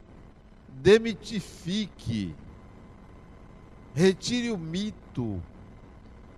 demitifique, 0.68 2.35
retire 3.94 4.51
o 4.51 4.59
mito 4.59 5.40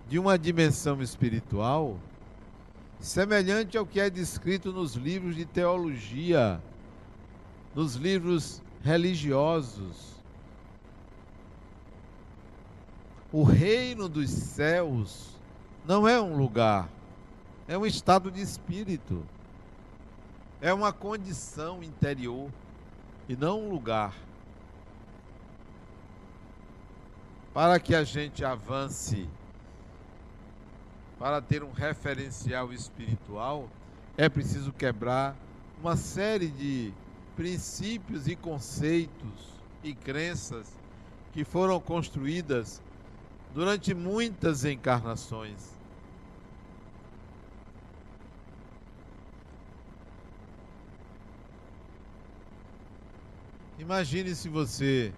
de 0.07 0.17
uma 0.17 0.37
dimensão 0.37 1.01
espiritual 1.01 1.97
semelhante 2.99 3.77
ao 3.77 3.85
que 3.85 3.99
é 3.99 4.09
descrito 4.09 4.71
nos 4.71 4.95
livros 4.95 5.35
de 5.35 5.45
teologia, 5.45 6.61
nos 7.75 7.95
livros 7.95 8.61
religiosos. 8.83 10.15
O 13.31 13.43
reino 13.43 14.07
dos 14.07 14.29
céus 14.29 15.35
não 15.85 16.07
é 16.07 16.19
um 16.19 16.37
lugar, 16.37 16.89
é 17.67 17.77
um 17.77 17.85
estado 17.85 18.31
de 18.31 18.41
espírito, 18.41 19.23
é 20.61 20.73
uma 20.73 20.91
condição 20.91 21.83
interior 21.83 22.49
e 23.29 23.35
não 23.35 23.61
um 23.61 23.69
lugar. 23.69 24.15
Para 27.53 27.79
que 27.79 27.93
a 27.93 28.03
gente 28.03 28.45
avance 28.45 29.27
para 31.19 31.41
ter 31.41 31.63
um 31.63 31.71
referencial 31.71 32.71
espiritual, 32.71 33.69
é 34.15 34.29
preciso 34.29 34.71
quebrar 34.71 35.35
uma 35.79 35.95
série 35.95 36.47
de 36.47 36.93
princípios 37.35 38.27
e 38.27 38.35
conceitos 38.35 39.53
e 39.83 39.93
crenças 39.93 40.67
que 41.33 41.43
foram 41.43 41.79
construídas 41.79 42.81
durante 43.53 43.93
muitas 43.93 44.65
encarnações. 44.65 45.77
Imagine 53.79 54.35
se 54.35 54.49
você 54.49 55.13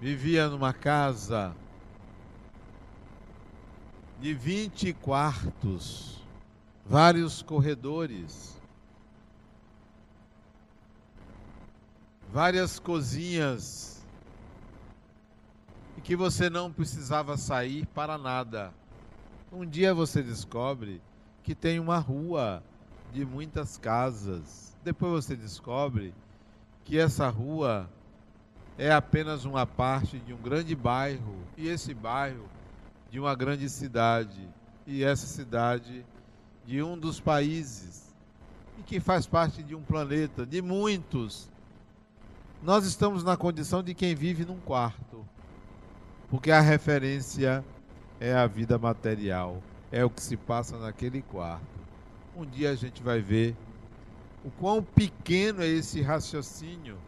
vivia 0.00 0.48
numa 0.48 0.72
casa 0.74 1.56
de 4.24 4.32
20 4.32 4.94
quartos, 4.94 6.18
vários 6.82 7.42
corredores, 7.42 8.58
várias 12.32 12.78
cozinhas, 12.78 14.02
e 15.98 16.00
que 16.00 16.16
você 16.16 16.48
não 16.48 16.72
precisava 16.72 17.36
sair 17.36 17.84
para 17.88 18.16
nada. 18.16 18.72
Um 19.52 19.66
dia 19.66 19.92
você 19.92 20.22
descobre 20.22 21.02
que 21.42 21.54
tem 21.54 21.78
uma 21.78 21.98
rua 21.98 22.62
de 23.12 23.26
muitas 23.26 23.76
casas. 23.76 24.74
Depois 24.82 25.26
você 25.26 25.36
descobre 25.36 26.14
que 26.82 26.98
essa 26.98 27.28
rua 27.28 27.90
é 28.78 28.90
apenas 28.90 29.44
uma 29.44 29.66
parte 29.66 30.18
de 30.18 30.32
um 30.32 30.38
grande 30.38 30.74
bairro 30.74 31.36
e 31.58 31.68
esse 31.68 31.92
bairro 31.92 32.53
de 33.14 33.20
uma 33.20 33.36
grande 33.36 33.70
cidade 33.70 34.40
e 34.84 35.04
essa 35.04 35.24
cidade 35.24 36.04
de 36.66 36.82
um 36.82 36.98
dos 36.98 37.20
países 37.20 38.12
e 38.76 38.82
que 38.82 38.98
faz 38.98 39.24
parte 39.24 39.62
de 39.62 39.72
um 39.72 39.82
planeta, 39.84 40.44
de 40.44 40.60
muitos. 40.60 41.48
Nós 42.60 42.84
estamos 42.84 43.22
na 43.22 43.36
condição 43.36 43.84
de 43.84 43.94
quem 43.94 44.16
vive 44.16 44.44
num 44.44 44.58
quarto, 44.58 45.24
porque 46.28 46.50
a 46.50 46.60
referência 46.60 47.64
é 48.18 48.34
a 48.34 48.48
vida 48.48 48.80
material, 48.80 49.62
é 49.92 50.04
o 50.04 50.10
que 50.10 50.20
se 50.20 50.36
passa 50.36 50.76
naquele 50.76 51.22
quarto. 51.22 51.78
Um 52.36 52.44
dia 52.44 52.72
a 52.72 52.74
gente 52.74 53.00
vai 53.00 53.20
ver 53.20 53.56
o 54.44 54.50
quão 54.50 54.82
pequeno 54.82 55.62
é 55.62 55.68
esse 55.68 56.02
raciocínio. 56.02 56.98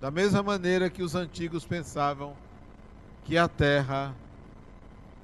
Da 0.00 0.10
mesma 0.10 0.42
maneira 0.42 0.90
que 0.90 1.04
os 1.04 1.14
antigos 1.14 1.64
pensavam 1.64 2.36
que 3.22 3.38
a 3.38 3.46
Terra 3.46 4.12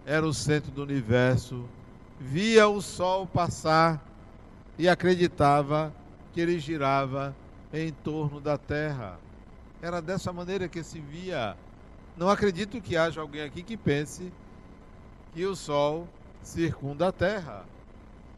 era 0.06 0.24
o 0.24 0.32
centro 0.32 0.70
do 0.70 0.84
universo, 0.84 1.68
via 2.20 2.68
o 2.68 2.80
Sol 2.80 3.26
passar 3.26 4.00
e 4.78 4.88
acreditava 4.88 5.92
que 6.32 6.40
ele 6.40 6.60
girava 6.60 7.34
em 7.72 7.92
torno 7.92 8.40
da 8.40 8.56
Terra. 8.56 9.18
Era 9.82 10.00
dessa 10.00 10.32
maneira 10.32 10.68
que 10.68 10.84
se 10.84 11.00
via. 11.00 11.56
Não 12.16 12.30
acredito 12.30 12.80
que 12.80 12.96
haja 12.96 13.20
alguém 13.20 13.42
aqui 13.42 13.64
que 13.64 13.76
pense 13.76 14.32
que 15.34 15.44
o 15.44 15.56
Sol 15.56 16.08
circunda 16.40 17.08
a 17.08 17.12
Terra. 17.12 17.64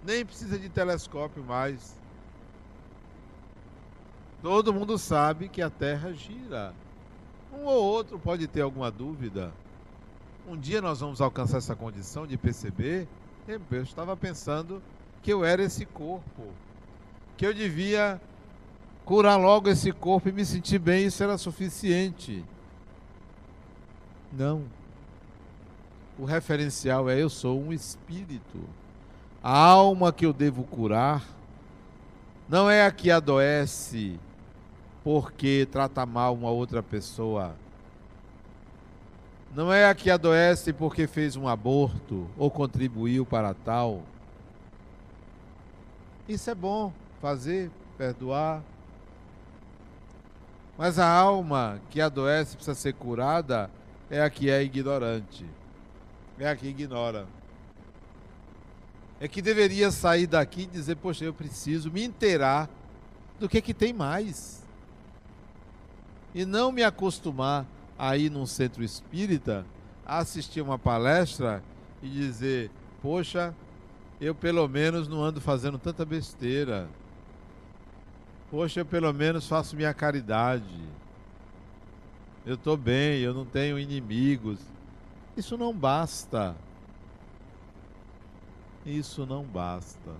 Nem 0.02 0.24
precisa 0.24 0.58
de 0.58 0.70
telescópio 0.70 1.44
mais. 1.44 2.00
Todo 4.40 4.72
mundo 4.72 4.96
sabe 4.96 5.50
que 5.50 5.60
a 5.60 5.68
Terra 5.68 6.14
gira. 6.14 6.72
Um 7.52 7.66
ou 7.66 7.84
outro 7.84 8.18
pode 8.18 8.46
ter 8.46 8.62
alguma 8.62 8.90
dúvida. 8.90 9.52
Um 10.48 10.56
dia 10.56 10.80
nós 10.80 11.00
vamos 11.00 11.20
alcançar 11.20 11.58
essa 11.58 11.76
condição 11.76 12.26
de 12.26 12.38
perceber. 12.38 13.06
Eu 13.46 13.82
estava 13.82 14.16
pensando 14.16 14.82
que 15.22 15.30
eu 15.30 15.44
era 15.44 15.62
esse 15.62 15.84
corpo, 15.84 16.42
que 17.36 17.46
eu 17.46 17.52
devia 17.52 18.18
curar 19.04 19.36
logo 19.36 19.68
esse 19.68 19.92
corpo 19.92 20.30
e 20.30 20.32
me 20.32 20.46
sentir 20.46 20.78
bem, 20.78 21.04
isso 21.04 21.22
era 21.22 21.36
suficiente. 21.36 22.42
Não. 24.32 24.64
O 26.18 26.24
referencial 26.24 27.10
é 27.10 27.22
eu 27.22 27.28
sou 27.28 27.60
um 27.60 27.70
espírito. 27.70 28.58
A 29.42 29.54
alma 29.54 30.10
que 30.14 30.24
eu 30.24 30.32
devo 30.32 30.64
curar 30.64 31.26
não 32.48 32.70
é 32.70 32.86
a 32.86 32.90
que 32.90 33.10
adoece 33.10 34.18
porque 35.04 35.68
trata 35.70 36.06
mal 36.06 36.34
uma 36.34 36.50
outra 36.50 36.82
pessoa 36.82 37.54
não 39.54 39.72
é 39.72 39.88
a 39.88 39.94
que 39.94 40.10
adoece 40.10 40.72
porque 40.72 41.06
fez 41.06 41.36
um 41.36 41.48
aborto 41.48 42.28
ou 42.36 42.50
contribuiu 42.50 43.24
para 43.24 43.54
tal. 43.54 44.02
Isso 46.28 46.50
é 46.50 46.54
bom 46.54 46.92
fazer, 47.20 47.70
perdoar. 47.96 48.62
Mas 50.76 50.98
a 50.98 51.10
alma 51.10 51.80
que 51.90 52.00
adoece 52.00 52.56
precisa 52.56 52.74
ser 52.74 52.92
curada 52.92 53.70
é 54.10 54.22
a 54.22 54.30
que 54.30 54.50
é 54.50 54.62
ignorante. 54.62 55.44
É 56.38 56.48
a 56.48 56.54
que 56.54 56.68
ignora. 56.68 57.26
É 59.20 59.26
que 59.26 59.42
deveria 59.42 59.90
sair 59.90 60.26
daqui 60.26 60.62
e 60.62 60.66
dizer, 60.66 60.96
poxa, 60.96 61.24
eu 61.24 61.34
preciso 61.34 61.90
me 61.90 62.04
inteirar 62.04 62.68
do 63.40 63.48
que 63.48 63.60
que 63.60 63.74
tem 63.74 63.92
mais. 63.92 64.62
E 66.32 66.44
não 66.44 66.70
me 66.70 66.84
acostumar 66.84 67.66
aí 67.98 68.30
num 68.30 68.46
centro 68.46 68.84
espírita, 68.84 69.66
assistir 70.06 70.60
uma 70.60 70.78
palestra 70.78 71.62
e 72.02 72.08
dizer: 72.08 72.70
Poxa, 73.02 73.54
eu 74.20 74.34
pelo 74.34 74.66
menos 74.68 75.08
não 75.08 75.22
ando 75.22 75.40
fazendo 75.40 75.78
tanta 75.78 76.04
besteira. 76.04 76.88
Poxa, 78.50 78.80
eu 78.80 78.86
pelo 78.86 79.12
menos 79.12 79.46
faço 79.46 79.76
minha 79.76 79.92
caridade. 79.92 80.78
Eu 82.46 82.54
estou 82.54 82.76
bem, 82.76 83.20
eu 83.20 83.34
não 83.34 83.44
tenho 83.44 83.78
inimigos. 83.78 84.60
Isso 85.36 85.58
não 85.58 85.74
basta. 85.74 86.56
Isso 88.86 89.26
não 89.26 89.44
basta. 89.44 90.12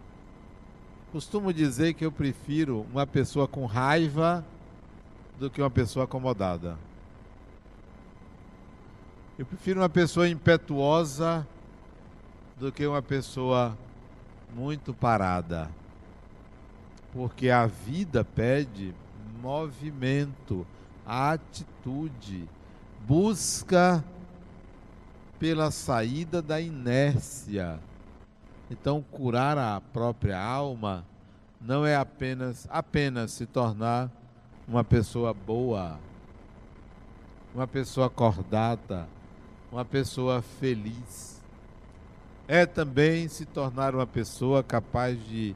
Costumo 1.10 1.54
dizer 1.54 1.94
que 1.94 2.04
eu 2.04 2.12
prefiro 2.12 2.86
uma 2.92 3.06
pessoa 3.06 3.48
com 3.48 3.64
raiva 3.64 4.44
do 5.38 5.48
que 5.48 5.62
uma 5.62 5.70
pessoa 5.70 6.04
acomodada. 6.04 6.76
Eu 9.38 9.46
prefiro 9.46 9.80
uma 9.80 9.88
pessoa 9.88 10.28
impetuosa 10.28 11.46
do 12.58 12.72
que 12.72 12.84
uma 12.84 13.00
pessoa 13.00 13.78
muito 14.52 14.92
parada. 14.92 15.70
Porque 17.12 17.48
a 17.48 17.64
vida 17.64 18.24
pede 18.24 18.92
movimento, 19.40 20.66
atitude, 21.06 22.48
busca 23.06 24.04
pela 25.38 25.70
saída 25.70 26.42
da 26.42 26.60
inércia. 26.60 27.78
Então, 28.68 29.00
curar 29.08 29.56
a 29.56 29.80
própria 29.80 30.36
alma 30.36 31.06
não 31.60 31.86
é 31.86 31.94
apenas 31.94 32.66
apenas 32.68 33.30
se 33.30 33.46
tornar 33.46 34.10
uma 34.66 34.82
pessoa 34.82 35.32
boa, 35.32 35.96
uma 37.54 37.68
pessoa 37.68 38.08
acordada, 38.08 39.06
uma 39.70 39.84
pessoa 39.84 40.42
feliz. 40.42 41.40
É 42.46 42.64
também 42.64 43.28
se 43.28 43.44
tornar 43.44 43.94
uma 43.94 44.06
pessoa 44.06 44.62
capaz 44.62 45.18
de 45.26 45.54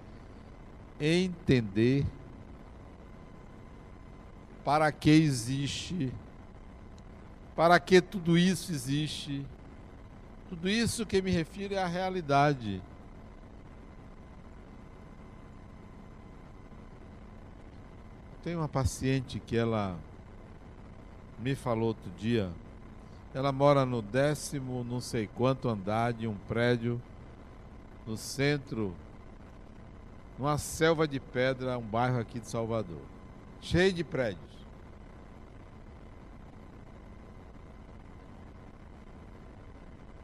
entender 1.00 2.04
para 4.64 4.92
que 4.92 5.10
existe, 5.10 6.12
para 7.56 7.80
que 7.80 8.00
tudo 8.00 8.36
isso 8.36 8.70
existe. 8.72 9.44
Tudo 10.48 10.68
isso 10.68 11.06
que 11.06 11.22
me 11.22 11.30
refiro 11.30 11.74
é 11.74 11.82
a 11.82 11.86
realidade. 11.86 12.82
Tem 18.44 18.54
uma 18.54 18.68
paciente 18.68 19.40
que 19.40 19.56
ela 19.56 19.96
me 21.38 21.54
falou 21.54 21.88
outro 21.88 22.10
dia 22.18 22.50
ela 23.34 23.50
mora 23.50 23.86
no 23.86 24.02
décimo, 24.02 24.84
não 24.84 25.00
sei 25.00 25.26
quanto 25.26 25.68
andar 25.68 26.12
de 26.12 26.26
um 26.28 26.34
prédio 26.48 27.00
no 28.06 28.16
centro, 28.16 28.94
numa 30.38 30.58
selva 30.58 31.08
de 31.08 31.18
pedra, 31.18 31.78
um 31.78 31.82
bairro 31.82 32.18
aqui 32.18 32.38
de 32.38 32.48
Salvador, 32.48 33.00
cheio 33.60 33.92
de 33.92 34.04
prédios. 34.04 34.52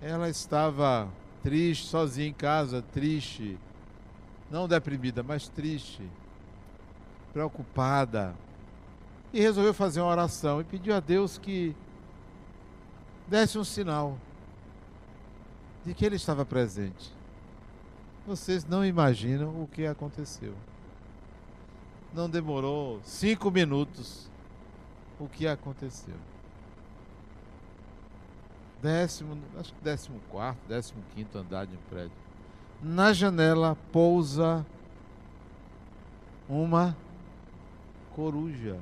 Ela 0.03 0.29
estava 0.29 1.09
triste, 1.43 1.87
sozinha 1.87 2.29
em 2.29 2.33
casa, 2.33 2.83
triste, 2.83 3.59
não 4.51 4.69
deprimida, 4.69 5.23
mas 5.23 5.49
triste, 5.49 6.03
preocupada. 7.33 8.35
E 9.33 9.41
resolveu 9.41 9.75
fazer 9.75 10.01
uma 10.01 10.11
oração 10.11 10.61
e 10.61 10.65
pediu 10.65 10.95
a 10.95 11.01
Deus 11.01 11.37
que 11.37 11.75
desse 13.29 13.59
um 13.59 13.65
sinal 13.65 14.19
de 15.85 15.95
que 15.95 16.05
ele 16.05 16.17
estava 16.17 16.45
presente. 16.45 17.13
Vocês 18.27 18.65
não 18.65 18.85
imaginam 18.85 19.63
o 19.63 19.67
que 19.67 19.87
aconteceu. 19.87 20.55
Não 22.13 22.29
demorou 22.29 23.01
cinco 23.05 23.51
minutos 23.51 24.29
o 25.21 25.29
que 25.29 25.47
aconteceu. 25.47 26.15
Décimo, 28.81 29.37
acho 29.59 29.75
que 29.75 29.83
décimo 29.83 30.21
quarto, 30.31 30.61
décimo 30.69 31.03
quinto 31.15 31.37
andar 31.37 31.67
de 31.67 31.75
um 31.75 31.81
prédio. 31.91 32.13
Na 32.81 33.13
janela 33.13 33.77
pousa 33.91 34.65
uma 36.49 36.97
coruja. 38.15 38.79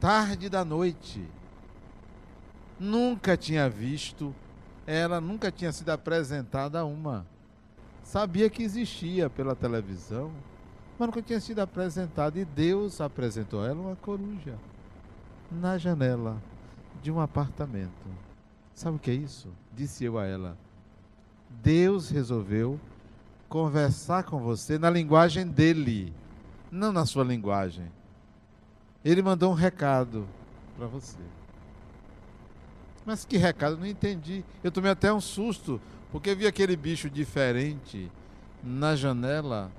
Tarde 0.00 0.48
da 0.48 0.64
noite. 0.64 1.26
Nunca 2.78 3.36
tinha 3.36 3.68
visto, 3.70 4.34
ela 4.86 5.20
nunca 5.20 5.50
tinha 5.50 5.72
sido 5.72 5.90
apresentada 5.90 6.80
a 6.80 6.84
uma. 6.84 7.26
Sabia 8.02 8.50
que 8.50 8.62
existia 8.62 9.30
pela 9.30 9.56
televisão, 9.56 10.30
mas 10.98 11.08
nunca 11.08 11.22
tinha 11.22 11.40
sido 11.40 11.60
apresentada. 11.60 12.38
E 12.38 12.44
Deus 12.44 13.00
apresentou 13.00 13.62
a 13.62 13.68
ela 13.68 13.80
uma 13.80 13.96
coruja 13.96 14.54
na 15.50 15.78
janela 15.78 16.40
de 17.02 17.10
um 17.10 17.20
apartamento. 17.20 18.06
Sabe 18.74 18.96
o 18.96 19.00
que 19.00 19.10
é 19.10 19.14
isso? 19.14 19.48
Disse 19.74 20.04
eu 20.04 20.18
a 20.18 20.26
ela. 20.26 20.56
Deus 21.62 22.10
resolveu 22.10 22.78
conversar 23.48 24.24
com 24.24 24.38
você 24.40 24.78
na 24.78 24.90
linguagem 24.90 25.46
dele, 25.46 26.12
não 26.70 26.92
na 26.92 27.06
sua 27.06 27.24
linguagem. 27.24 27.86
Ele 29.06 29.22
mandou 29.22 29.52
um 29.52 29.54
recado 29.54 30.26
para 30.76 30.88
você. 30.88 31.22
Mas 33.04 33.24
que 33.24 33.36
recado? 33.36 33.78
Não 33.78 33.86
entendi. 33.86 34.44
Eu 34.64 34.72
tomei 34.72 34.90
até 34.90 35.12
um 35.12 35.20
susto, 35.20 35.80
porque 36.10 36.34
vi 36.34 36.44
aquele 36.44 36.74
bicho 36.74 37.08
diferente 37.08 38.10
na 38.64 38.96
janela, 38.96 39.70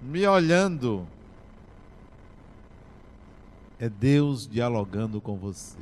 me 0.00 0.24
olhando. 0.24 1.04
É 3.76 3.88
Deus 3.88 4.46
dialogando 4.46 5.20
com 5.20 5.36
você. 5.36 5.80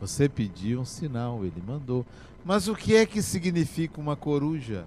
Você 0.00 0.28
pediu 0.28 0.80
um 0.80 0.84
sinal, 0.84 1.44
ele 1.44 1.62
mandou. 1.64 2.04
Mas 2.44 2.66
o 2.66 2.74
que 2.74 2.96
é 2.96 3.06
que 3.06 3.22
significa 3.22 4.00
uma 4.00 4.16
coruja? 4.16 4.84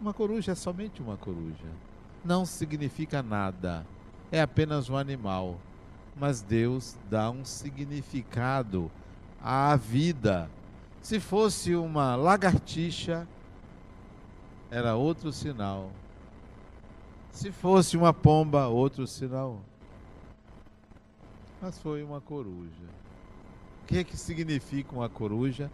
Uma 0.00 0.14
coruja 0.14 0.52
é 0.52 0.54
somente 0.54 1.02
uma 1.02 1.16
coruja. 1.16 1.66
Não 2.24 2.46
significa 2.46 3.24
nada. 3.24 3.84
É 4.34 4.40
apenas 4.40 4.90
um 4.90 4.96
animal. 4.96 5.60
Mas 6.16 6.42
Deus 6.42 6.96
dá 7.08 7.30
um 7.30 7.44
significado 7.44 8.90
à 9.40 9.76
vida. 9.76 10.50
Se 11.00 11.20
fosse 11.20 11.76
uma 11.76 12.16
lagartixa, 12.16 13.28
era 14.72 14.96
outro 14.96 15.30
sinal. 15.30 15.92
Se 17.30 17.52
fosse 17.52 17.96
uma 17.96 18.12
pomba, 18.12 18.66
outro 18.66 19.06
sinal. 19.06 19.60
Mas 21.62 21.78
foi 21.78 22.02
uma 22.02 22.20
coruja. 22.20 22.88
O 23.84 23.86
que, 23.86 23.98
é 23.98 24.02
que 24.02 24.16
significa 24.16 24.96
uma 24.96 25.08
coruja? 25.08 25.70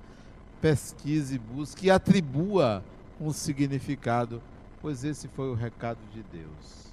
Pesquise, 0.60 1.38
busque 1.38 1.86
e 1.86 1.90
atribua 1.90 2.84
um 3.18 3.32
significado, 3.32 4.42
pois 4.82 5.02
esse 5.02 5.28
foi 5.28 5.48
o 5.48 5.54
recado 5.54 6.00
de 6.12 6.22
Deus. 6.24 6.89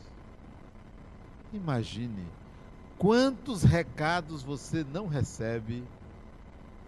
Imagine 1.53 2.25
quantos 2.97 3.63
recados 3.63 4.43
você 4.43 4.83
não 4.91 5.07
recebe 5.07 5.83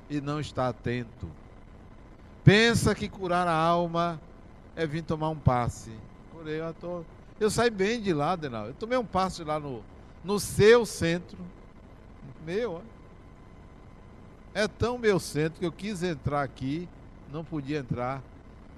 e 0.10 0.20
não 0.20 0.40
está 0.40 0.68
atento. 0.68 1.30
Pensa 2.44 2.96
que 2.96 3.08
curar 3.08 3.48
a 3.48 3.54
alma 3.56 4.20
é 4.76 4.86
vir 4.88 5.04
tomar 5.04 5.30
um 5.30 5.38
passe. 5.38 5.92
Curei, 6.32 6.60
eu, 6.60 6.74
tô, 6.74 7.04
eu 7.40 7.50
saí 7.50 7.70
bem 7.70 8.02
de 8.02 8.14
lá, 8.14 8.36
Denal. 8.36 8.68
Eu 8.68 8.74
tomei 8.74 8.98
um 8.98 9.06
passe 9.06 9.44
lá 9.44 9.60
no, 9.60 9.84
no 10.24 10.40
seu 10.40 10.86
centro. 10.86 11.38
Meu, 12.46 12.74
ó. 12.74 12.82
É 14.54 14.68
tão 14.68 14.98
meu 14.98 15.20
centro 15.20 15.60
que 15.60 15.66
eu 15.66 15.72
quis 15.72 16.02
entrar 16.02 16.42
aqui, 16.42 16.90
não 17.32 17.46
podia 17.46 17.80
entrar 17.80 18.22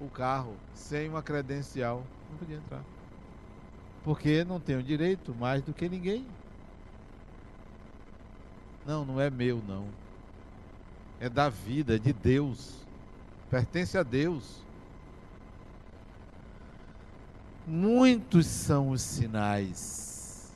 o 0.02 0.10
carro 0.10 0.54
sem 0.74 1.08
uma 1.08 1.24
credencial. 1.24 2.04
Não 2.30 2.38
podia 2.38 2.58
entrar. 2.58 2.84
Porque 4.04 4.44
não 4.44 4.60
tenho 4.60 4.82
direito 4.82 5.34
mais 5.36 5.62
do 5.62 5.74
que 5.74 5.88
ninguém. 5.88 6.26
Não, 8.86 9.06
não 9.06 9.22
é 9.22 9.30
meu, 9.30 9.62
não. 9.68 9.86
É 11.20 11.30
da 11.30 11.50
vida, 11.50 11.96
é 11.96 12.00
de 12.00 12.12
Deus. 12.12 12.76
Pertence 13.50 13.98
a 13.98 14.04
Deus. 14.04 14.64
Muitos 17.68 18.48
são 18.48 18.90
os 18.90 19.02
sinais. 19.02 20.52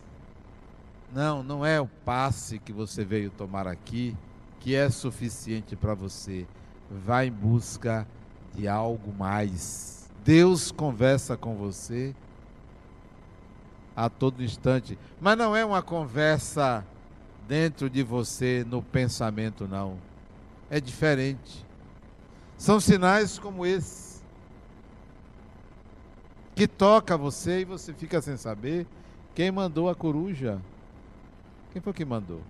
Não, 1.13 1.43
não 1.43 1.65
é 1.65 1.79
o 1.79 1.87
passe 1.87 2.57
que 2.57 2.73
você 2.73 3.05
veio 3.05 3.29
tomar 3.29 3.67
aqui 3.67 4.17
que 4.59 4.73
é 4.73 4.89
suficiente 4.89 5.75
para 5.75 5.93
você. 5.93 6.47
Vá 6.89 7.23
em 7.23 7.31
busca 7.31 8.07
de 8.55 8.67
algo 8.67 9.13
mais. 9.13 10.09
Deus 10.23 10.71
conversa 10.71 11.37
com 11.37 11.55
você 11.55 12.15
a 13.95 14.09
todo 14.09 14.43
instante, 14.43 14.97
mas 15.21 15.37
não 15.37 15.55
é 15.55 15.63
uma 15.63 15.81
conversa 15.81 16.85
dentro 17.47 17.89
de 17.89 18.03
você 18.03 18.65
no 18.67 18.81
pensamento, 18.81 19.67
não. 19.67 19.97
É 20.69 20.79
diferente. 20.79 21.65
São 22.57 22.79
sinais 22.79 23.39
como 23.39 23.65
esse 23.65 24.05
que 26.55 26.67
toca 26.67 27.17
você 27.17 27.61
e 27.61 27.65
você 27.65 27.93
fica 27.93 28.21
sem 28.21 28.37
saber 28.37 28.87
quem 29.35 29.51
mandou 29.51 29.89
a 29.89 29.95
coruja. 29.95 30.61
Quem 31.73 31.81
foi 31.81 31.91
que 31.91 32.05
mandou? 32.05 32.41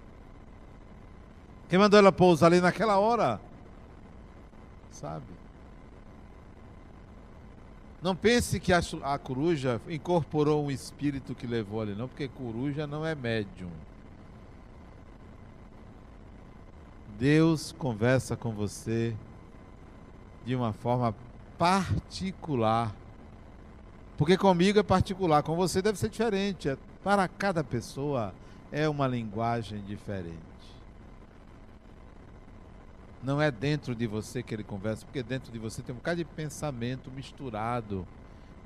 Quem 1.67 1.79
mandou 1.79 1.97
ela 1.97 2.11
pousar 2.11 2.47
ali 2.47 2.61
naquela 2.61 2.99
hora? 2.99 3.41
Sabe? 4.91 5.25
Não 8.05 8.15
pense 8.15 8.59
que 8.59 8.71
a, 8.71 8.79
a 9.01 9.17
coruja 9.17 9.81
incorporou 9.89 10.63
um 10.63 10.69
espírito 10.69 11.33
que 11.33 11.47
levou 11.47 11.81
ali, 11.81 11.95
não, 11.95 12.07
porque 12.07 12.27
coruja 12.27 12.85
não 12.85 13.03
é 13.03 13.15
médium. 13.15 13.71
Deus 17.17 17.71
conversa 17.71 18.37
com 18.37 18.51
você 18.51 19.15
de 20.45 20.55
uma 20.55 20.71
forma 20.71 21.15
particular. 21.57 22.95
Porque 24.19 24.37
comigo 24.37 24.77
é 24.77 24.83
particular, 24.83 25.41
com 25.41 25.55
você 25.55 25.81
deve 25.81 25.97
ser 25.97 26.09
diferente. 26.09 26.69
É, 26.69 26.77
para 27.03 27.27
cada 27.27 27.63
pessoa 27.63 28.35
é 28.71 28.87
uma 28.87 29.07
linguagem 29.07 29.81
diferente. 29.81 30.54
Não 33.25 33.41
é 33.41 33.49
dentro 33.49 33.95
de 33.95 34.05
você 34.05 34.43
que 34.43 34.53
ele 34.53 34.63
conversa, 34.63 35.03
porque 35.03 35.23
dentro 35.23 35.51
de 35.51 35.57
você 35.57 35.81
tem 35.81 35.93
um 35.93 35.97
bocado 35.97 36.17
de 36.17 36.25
pensamento 36.25 37.09
misturado, 37.09 38.07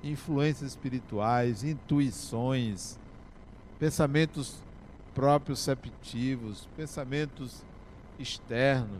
influências 0.03 0.71
espirituais, 0.71 1.63
intuições, 1.63 2.99
pensamentos 3.79 4.61
próprios 5.15 5.59
receptivos, 5.65 6.67
pensamentos 6.75 7.63
externos. 8.19 8.99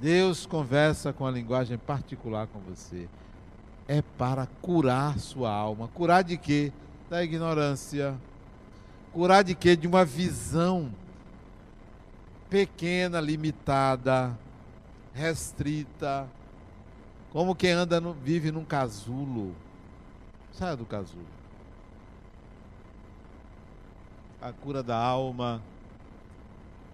Deus 0.00 0.46
conversa 0.46 1.12
com 1.12 1.26
a 1.26 1.30
linguagem 1.32 1.76
particular 1.76 2.46
com 2.46 2.60
você. 2.60 3.08
É 3.88 4.00
para 4.00 4.46
curar 4.62 5.18
sua 5.18 5.52
alma. 5.52 5.88
Curar 5.88 6.22
de 6.22 6.36
quê? 6.36 6.72
Da 7.10 7.24
ignorância. 7.24 8.14
Curar 9.12 9.42
de 9.42 9.56
quê? 9.56 9.74
De 9.74 9.88
uma 9.88 10.04
visão 10.04 10.92
pequena, 12.48 13.20
limitada, 13.20 14.36
restrita, 15.14 16.28
como 17.30 17.54
quem 17.54 17.72
anda 17.72 18.00
no, 18.00 18.12
vive 18.12 18.50
num 18.50 18.64
casulo. 18.64 19.54
Saia 20.52 20.76
do 20.76 20.84
casulo. 20.84 21.26
A 24.40 24.52
cura 24.52 24.82
da 24.82 24.96
alma 24.96 25.62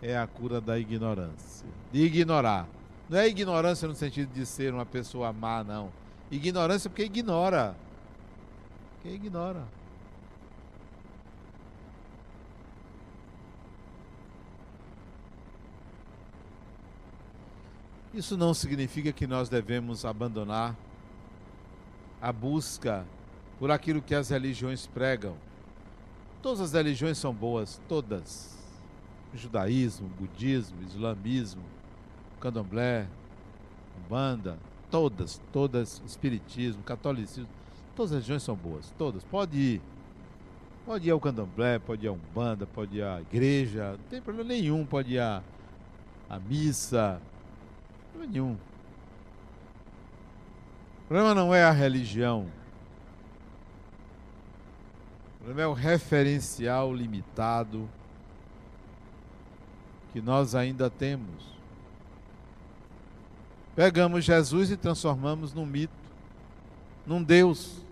é 0.02 0.16
a 0.16 0.26
cura 0.26 0.60
da 0.60 0.78
ignorância. 0.78 1.66
De 1.92 2.04
ignorar. 2.04 2.66
Não 3.08 3.18
é 3.18 3.28
ignorância 3.28 3.86
no 3.86 3.94
sentido 3.94 4.32
de 4.32 4.44
ser 4.46 4.72
uma 4.72 4.86
pessoa 4.86 5.32
má, 5.32 5.62
não. 5.62 5.90
Ignorância 6.30 6.90
porque 6.90 7.04
ignora. 7.04 7.76
Porque 8.94 9.14
ignora. 9.14 9.62
Isso 18.14 18.36
não 18.36 18.54
significa 18.54 19.12
que 19.12 19.26
nós 19.26 19.48
devemos 19.48 20.04
abandonar 20.04 20.76
a 22.22 22.32
busca 22.32 23.04
por 23.58 23.72
aquilo 23.72 24.00
que 24.00 24.14
as 24.14 24.30
religiões 24.30 24.86
pregam. 24.86 25.34
Todas 26.40 26.60
as 26.60 26.72
religiões 26.72 27.18
são 27.18 27.34
boas, 27.34 27.80
todas. 27.88 28.56
Judaísmo, 29.34 30.08
budismo, 30.16 30.80
islamismo, 30.84 31.64
candomblé, 32.40 33.08
banda, 34.08 34.60
todas, 34.92 35.40
todas, 35.52 36.00
espiritismo, 36.06 36.84
catolicismo, 36.84 37.48
todas 37.96 38.12
as 38.12 38.18
religiões 38.18 38.44
são 38.44 38.54
boas, 38.54 38.94
todas. 38.96 39.24
Pode 39.24 39.58
ir. 39.58 39.82
Pode 40.86 41.08
ir 41.08 41.10
ao 41.10 41.18
candomblé, 41.18 41.80
pode 41.80 42.06
ir 42.06 42.08
a 42.08 42.12
umbanda, 42.12 42.64
pode 42.64 42.98
ir 42.98 43.02
à 43.02 43.20
igreja, 43.20 43.92
não 43.98 44.08
tem 44.08 44.22
problema 44.22 44.50
nenhum, 44.50 44.86
pode 44.86 45.14
ir 45.14 45.18
à, 45.18 45.42
à 46.28 46.38
missa, 46.38 47.20
nenhum. 48.18 48.56
O 51.04 51.06
problema 51.06 51.34
não 51.34 51.54
é 51.54 51.62
a 51.62 51.70
religião. 51.70 52.46
O 55.34 55.44
problema 55.44 55.60
é 55.60 55.66
o 55.66 55.74
referencial 55.74 56.94
limitado 56.94 57.88
que 60.12 60.20
nós 60.22 60.54
ainda 60.54 60.88
temos. 60.88 61.54
Pegamos 63.76 64.24
Jesus 64.24 64.70
e 64.70 64.76
transformamos 64.76 65.52
num 65.52 65.66
mito, 65.66 65.92
num 67.06 67.22
Deus. 67.22 67.82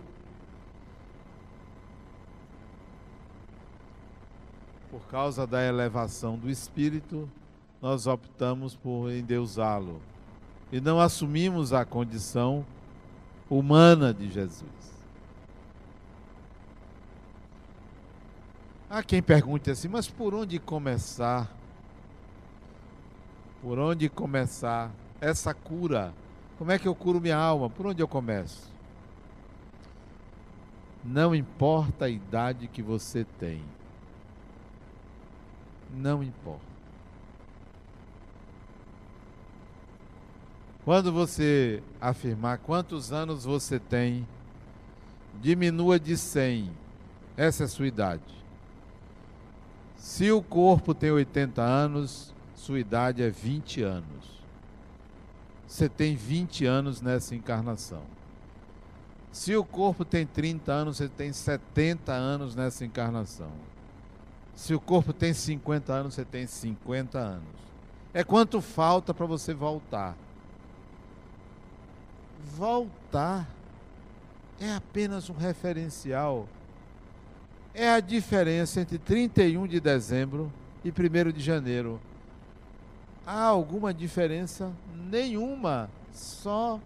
Por 4.89 5.05
causa 5.07 5.45
da 5.45 5.63
elevação 5.63 6.35
do 6.35 6.49
espírito, 6.49 7.29
nós 7.79 8.07
optamos 8.07 8.75
por 8.75 9.11
endeusá-lo 9.11 10.01
e 10.73 10.81
não 10.81 10.99
assumimos 10.99 11.71
a 11.71 11.85
condição 11.85 12.65
humana 13.47 14.11
de 14.11 14.27
Jesus. 14.27 14.67
Há 18.89 19.03
quem 19.03 19.21
pergunte 19.21 19.69
assim, 19.69 19.87
mas 19.87 20.09
por 20.09 20.33
onde 20.33 20.57
começar? 20.57 21.47
Por 23.61 23.77
onde 23.77 24.09
começar 24.09 24.89
essa 25.21 25.53
cura? 25.53 26.11
Como 26.57 26.71
é 26.71 26.79
que 26.79 26.87
eu 26.87 26.95
curo 26.95 27.21
minha 27.21 27.37
alma? 27.37 27.69
Por 27.69 27.85
onde 27.85 28.01
eu 28.01 28.07
começo? 28.07 28.73
Não 31.03 31.35
importa 31.35 32.05
a 32.05 32.09
idade 32.09 32.67
que 32.67 32.81
você 32.81 33.23
tem. 33.39 33.63
Não 35.93 36.23
importa. 36.23 36.72
Quando 40.85 41.13
você 41.13 41.81
afirmar 42.01 42.57
quantos 42.57 43.13
anos 43.13 43.45
você 43.45 43.79
tem, 43.79 44.27
diminua 45.41 45.97
de 45.97 46.17
100. 46.17 46.69
Essa 47.37 47.63
é 47.63 47.65
a 47.65 47.69
sua 47.69 47.87
idade. 47.87 48.21
Se 49.95 50.29
o 50.29 50.41
corpo 50.41 50.93
tem 50.93 51.09
80 51.09 51.61
anos, 51.61 52.33
sua 52.53 52.79
idade 52.79 53.23
é 53.23 53.29
20 53.29 53.81
anos. 53.81 54.43
Você 55.65 55.87
tem 55.87 56.15
20 56.15 56.65
anos 56.65 57.01
nessa 57.01 57.33
encarnação. 57.33 58.03
Se 59.31 59.55
o 59.55 59.63
corpo 59.63 60.03
tem 60.03 60.25
30 60.25 60.71
anos, 60.71 60.97
você 60.97 61.07
tem 61.07 61.31
70 61.31 62.11
anos 62.11 62.55
nessa 62.55 62.83
encarnação. 62.83 63.51
Se 64.53 64.75
o 64.75 64.79
corpo 64.79 65.13
tem 65.13 65.33
50 65.33 65.93
anos, 65.93 66.13
você 66.13 66.25
tem 66.25 66.45
50 66.45 67.17
anos. 67.17 67.47
É 68.13 68.23
quanto 68.23 68.61
falta 68.61 69.13
para 69.13 69.25
você 69.25 69.53
voltar. 69.53 70.15
Voltar 72.43 73.47
é 74.59 74.73
apenas 74.73 75.29
um 75.29 75.33
referencial 75.33 76.47
é 77.73 77.89
a 77.89 77.99
diferença 77.99 78.81
entre 78.81 78.97
31 78.97 79.65
de 79.65 79.79
dezembro 79.79 80.51
e 80.83 80.89
1 80.89 81.31
de 81.31 81.39
janeiro. 81.39 81.99
Há 83.25 83.45
alguma 83.45 83.93
diferença? 83.93 84.71
Nenhuma, 85.09 85.89
só 86.11 86.79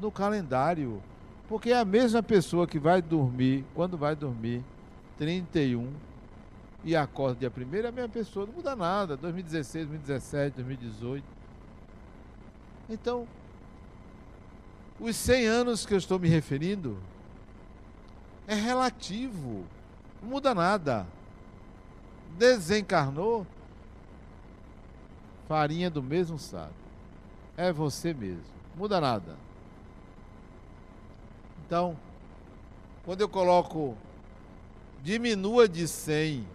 no 0.00 0.10
calendário. 0.10 1.02
Porque 1.48 1.70
é 1.70 1.78
a 1.78 1.84
mesma 1.84 2.22
pessoa 2.22 2.66
que 2.66 2.78
vai 2.78 3.00
dormir, 3.00 3.64
quando 3.74 3.96
vai 3.96 4.14
dormir, 4.14 4.62
31 5.16 5.90
e 6.84 6.94
acorda 6.94 7.40
dia 7.40 7.52
1 7.54 7.74
é 7.76 7.88
a 7.88 7.92
mesma 7.92 8.08
pessoa, 8.08 8.46
não 8.46 8.52
muda 8.52 8.76
nada. 8.76 9.16
2016, 9.16 9.86
2017, 9.86 10.56
2018. 10.56 11.24
Então, 12.90 13.26
os 15.00 15.16
100 15.16 15.46
anos 15.46 15.86
que 15.86 15.94
eu 15.94 15.98
estou 15.98 16.18
me 16.18 16.28
referindo 16.28 16.98
é 18.46 18.54
relativo. 18.54 19.64
Não 20.22 20.30
muda 20.30 20.54
nada. 20.54 21.06
Desencarnou, 22.36 23.46
farinha 25.46 25.90
do 25.90 26.02
mesmo 26.02 26.38
saco. 26.38 26.72
É 27.56 27.72
você 27.72 28.12
mesmo. 28.14 28.42
Muda 28.76 29.00
nada. 29.00 29.36
Então, 31.66 31.96
quando 33.04 33.20
eu 33.20 33.28
coloco 33.28 33.96
diminua 35.02 35.68
de 35.68 35.86
100 35.86 36.46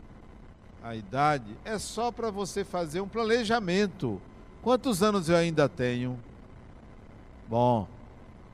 a 0.84 0.96
idade, 0.96 1.58
é 1.64 1.80
só 1.80 2.12
para 2.12 2.30
você 2.30 2.64
fazer 2.64 3.00
um 3.00 3.08
planejamento. 3.08 4.22
Quantos 4.62 5.02
anos 5.02 5.30
eu 5.30 5.36
ainda 5.36 5.70
tenho? 5.70 6.20
Bom, 7.48 7.88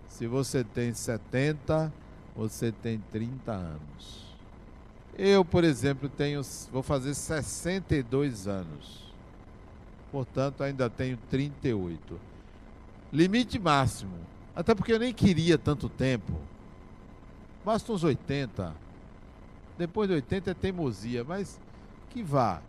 se 0.10 0.28
você 0.28 0.64
tem 0.64 0.94
70, 0.94 1.94
você 2.36 2.72
tem 2.72 3.00
30 3.12 3.52
anos. 3.52 4.28
Eu, 5.18 5.46
por 5.46 5.64
exemplo, 5.64 6.10
tenho, 6.10 6.42
vou 6.72 6.84
fazer 6.84 7.14
62 7.14 8.48
anos. 8.48 9.14
Portanto, 10.12 10.64
ainda 10.64 10.90
tenho 10.90 11.18
38. 11.30 12.20
Limite 13.14 13.60
máximo. 13.60 14.18
Até 14.56 14.76
porque 14.76 14.92
eu 14.92 15.00
nem 15.00 15.14
queria 15.14 15.58
tanto 15.58 15.88
tempo. 15.88 16.34
Basta 17.64 17.92
uns 17.94 18.04
80. 18.04 18.74
Depois 19.78 20.10
de 20.10 20.16
80 20.16 20.52
é 20.52 20.54
teimosia, 20.54 21.24
mas 21.24 21.60
que 22.10 22.22
vá. 22.22 22.62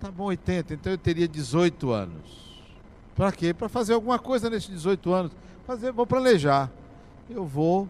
Tá 0.00 0.10
bom, 0.10 0.24
80, 0.24 0.74
então 0.74 0.92
eu 0.92 0.98
teria 0.98 1.26
18 1.26 1.90
anos. 1.90 2.53
Para 3.14 3.30
quê? 3.30 3.54
Para 3.54 3.68
fazer 3.68 3.94
alguma 3.94 4.18
coisa 4.18 4.50
nesses 4.50 4.68
18 4.68 5.12
anos. 5.12 5.32
Fazer, 5.66 5.92
vou 5.92 6.06
planejar. 6.06 6.70
Eu 7.30 7.46
vou 7.46 7.88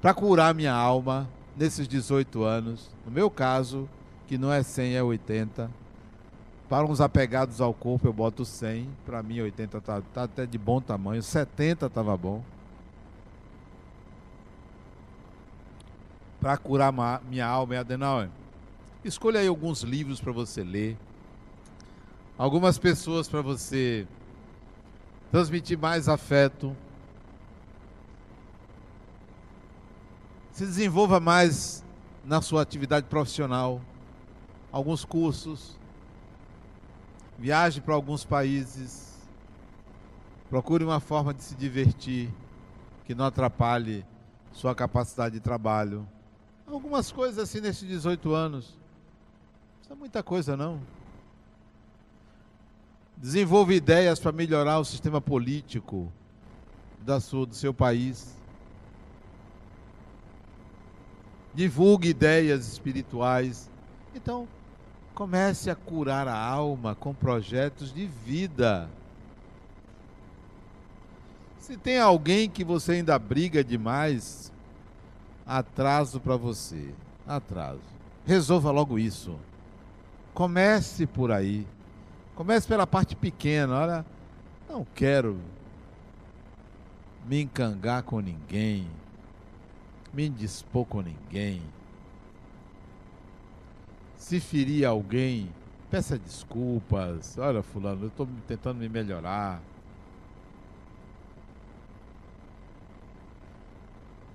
para 0.00 0.14
curar 0.14 0.54
minha 0.54 0.72
alma, 0.72 1.28
nesses 1.56 1.88
18 1.88 2.44
anos, 2.44 2.88
no 3.04 3.10
meu 3.10 3.28
caso, 3.28 3.88
que 4.28 4.38
não 4.38 4.52
é 4.52 4.62
100, 4.62 4.94
é 4.94 5.02
80. 5.02 5.68
Para 6.68 6.86
uns 6.86 7.00
apegados 7.00 7.60
ao 7.60 7.74
corpo, 7.74 8.06
eu 8.06 8.12
boto 8.12 8.44
100. 8.44 8.88
Para 9.04 9.22
mim, 9.22 9.40
80 9.40 9.78
está 9.78 10.00
tá 10.14 10.22
até 10.24 10.46
de 10.46 10.56
bom 10.56 10.80
tamanho. 10.80 11.22
70 11.22 11.86
estava 11.86 12.16
bom. 12.16 12.44
Para 16.40 16.56
curar 16.56 16.92
minha 17.28 17.46
alma 17.46 17.74
e 17.74 17.78
Adenauer, 17.78 18.28
escolha 19.04 19.40
aí 19.40 19.48
alguns 19.48 19.82
livros 19.82 20.20
para 20.20 20.30
você 20.30 20.62
ler. 20.62 20.96
Algumas 22.36 22.78
pessoas 22.78 23.28
para 23.28 23.42
você 23.42 24.06
transmitir 25.30 25.78
mais 25.78 26.08
afeto, 26.08 26.76
se 30.52 30.64
desenvolva 30.64 31.20
mais 31.20 31.84
na 32.24 32.42
sua 32.42 32.62
atividade 32.62 33.06
profissional, 33.06 33.80
alguns 34.72 35.04
cursos, 35.04 35.78
viaje 37.38 37.80
para 37.80 37.94
alguns 37.94 38.24
países, 38.24 39.16
procure 40.50 40.84
uma 40.84 41.00
forma 41.00 41.32
de 41.32 41.42
se 41.42 41.54
divertir 41.54 42.32
que 43.04 43.14
não 43.14 43.26
atrapalhe 43.26 44.04
sua 44.52 44.74
capacidade 44.74 45.34
de 45.34 45.40
trabalho. 45.40 46.06
Algumas 46.66 47.12
coisas 47.12 47.38
assim 47.38 47.60
nesses 47.60 47.86
18 47.86 48.32
anos. 48.34 48.76
Não 49.88 49.96
é 49.96 49.98
muita 49.98 50.22
coisa 50.22 50.56
não. 50.56 50.80
Desenvolva 53.20 53.74
ideias 53.74 54.18
para 54.18 54.32
melhorar 54.32 54.78
o 54.78 54.84
sistema 54.84 55.20
político 55.20 56.12
da 57.00 57.20
sua, 57.20 57.46
do 57.46 57.54
seu 57.54 57.74
país. 57.74 58.38
divulgue 61.58 62.10
ideias 62.10 62.68
espirituais. 62.68 63.68
Então, 64.14 64.46
comece 65.12 65.68
a 65.68 65.74
curar 65.74 66.28
a 66.28 66.38
alma 66.38 66.94
com 66.94 67.12
projetos 67.12 67.92
de 67.92 68.06
vida. 68.06 68.88
Se 71.58 71.76
tem 71.76 71.98
alguém 71.98 72.48
que 72.48 72.62
você 72.62 72.92
ainda 72.92 73.18
briga 73.18 73.64
demais, 73.64 74.52
atraso 75.44 76.20
para 76.20 76.36
você. 76.36 76.94
Atraso. 77.26 77.82
Resolva 78.24 78.70
logo 78.70 78.96
isso. 78.96 79.36
Comece 80.32 81.08
por 81.08 81.32
aí. 81.32 81.66
Comece 82.38 82.66
pela 82.66 82.86
parte 82.86 83.14
pequena. 83.14 83.74
Olha, 83.74 84.06
não 84.66 84.86
quero 84.94 85.38
me 87.26 87.42
encangar 87.42 88.02
com 88.04 88.20
ninguém 88.20 88.88
me 90.12 90.26
indispor 90.26 90.84
com 90.84 91.00
ninguém. 91.00 91.62
Se 94.16 94.40
ferir 94.40 94.84
alguém, 94.84 95.48
peça 95.90 96.18
desculpas. 96.18 97.38
Olha, 97.38 97.62
fulano, 97.62 98.04
eu 98.04 98.08
estou 98.08 98.28
tentando 98.46 98.78
me 98.78 98.88
melhorar. 98.88 99.60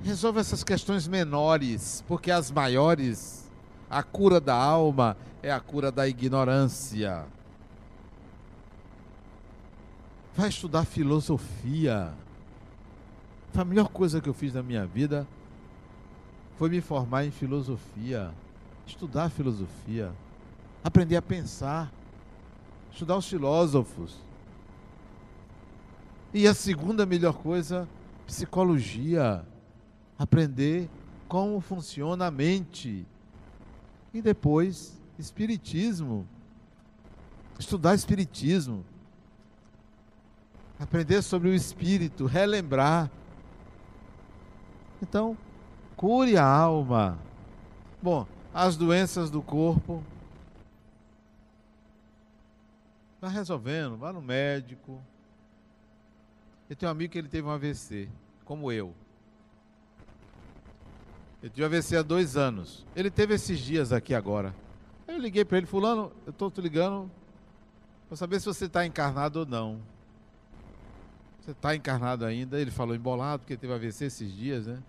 Resolva 0.04 0.42
essas 0.42 0.64
questões 0.64 1.08
menores, 1.08 2.04
porque 2.08 2.30
as 2.30 2.52
maiores, 2.52 3.50
a 3.90 4.04
cura 4.04 4.40
da 4.40 4.56
alma 4.56 5.16
é 5.42 5.52
a 5.52 5.60
cura 5.60 5.92
da 5.92 6.08
ignorância. 6.08 7.26
Vai 10.36 10.50
estudar 10.50 10.84
filosofia. 10.84 12.12
Foi 13.52 13.62
a 13.62 13.66
melhor 13.66 13.88
coisa 13.90 14.20
que 14.20 14.28
eu 14.28 14.34
fiz 14.34 14.54
na 14.54 14.64
minha 14.64 14.86
vida. 14.86 15.28
Foi 16.58 16.70
me 16.70 16.82
formar 16.82 17.26
em 17.26 17.32
filosofia, 17.32 18.32
estudar 18.86 19.30
filosofia, 19.30 20.12
aprender 20.84 21.18
a 21.18 21.22
pensar, 21.22 21.92
estudar 22.92 23.18
os 23.18 23.28
filósofos. 23.28 24.18
E 26.34 26.48
a 26.48 26.54
segunda 26.54 27.06
melhor 27.06 27.34
coisa, 27.36 27.88
psicologia, 28.26 29.46
aprender 30.18 30.90
como 31.28 31.60
funciona 31.60 32.26
a 32.26 32.32
mente. 32.32 33.06
E 34.12 34.22
depois, 34.22 35.00
espiritismo, 35.20 36.28
estudar 37.60 37.94
espiritismo, 37.94 38.84
aprender 40.80 41.22
sobre 41.22 41.50
o 41.50 41.54
espírito, 41.54 42.26
relembrar. 42.26 43.10
Então, 45.02 45.38
cure 45.96 46.38
a 46.38 46.46
alma. 46.46 47.18
Bom, 48.02 48.28
as 48.54 48.76
doenças 48.78 49.30
do 49.30 49.42
corpo. 49.42 50.04
Está 53.16 53.28
resolvendo, 53.28 53.98
vá 53.98 54.12
no 54.12 54.22
médico. 54.22 55.02
Eu 56.70 56.76
tenho 56.76 56.90
um 56.90 56.92
amigo 56.92 57.14
que 57.14 57.18
ele 57.18 57.28
teve 57.28 57.48
um 57.48 57.52
AVC, 57.52 58.10
como 58.44 58.72
eu. 58.72 58.94
Eu 61.42 61.50
tive 61.50 61.66
AVC 61.66 61.98
há 61.98 62.02
dois 62.02 62.38
anos. 62.38 62.86
Ele 62.96 63.12
teve 63.12 63.34
esses 63.34 63.60
dias 63.60 63.92
aqui 63.92 64.14
agora. 64.14 64.56
Eu 65.08 65.18
liguei 65.18 65.44
para 65.44 65.58
ele, 65.58 65.68
fulano, 65.68 66.12
eu 66.26 66.32
estou 66.32 66.50
te 66.50 66.62
ligando 66.62 67.12
para 68.08 68.18
saber 68.18 68.40
se 68.40 68.46
você 68.46 68.66
está 68.66 68.86
encarnado 68.86 69.40
ou 69.40 69.46
não. 69.46 69.80
Você 71.44 71.52
está 71.52 71.76
encarnado 71.76 72.24
ainda? 72.24 72.58
Ele 72.58 72.72
falou 72.72 72.96
embolado, 72.96 73.40
porque 73.40 73.58
teve 73.58 73.74
AVC 73.74 74.06
esses 74.06 74.34
dias, 74.34 74.66
né? 74.66 74.82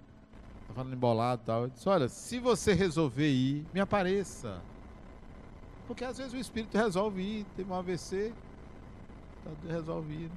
Tá 0.68 0.74
falando 0.74 0.94
embolado 0.94 1.42
e 1.42 1.46
tal. 1.46 1.62
Eu 1.62 1.68
disse, 1.68 1.88
olha, 1.88 2.08
se 2.08 2.38
você 2.38 2.72
resolver 2.72 3.28
ir, 3.28 3.66
me 3.74 3.80
apareça. 3.80 4.62
Porque 5.88 6.04
às 6.04 6.16
vezes 6.16 6.32
o 6.32 6.36
espírito 6.36 6.78
resolve 6.78 7.20
ir, 7.20 7.46
teve 7.56 7.68
um 7.68 7.74
AVC, 7.74 8.32
tá 9.42 9.50
resolvido. 9.68 10.30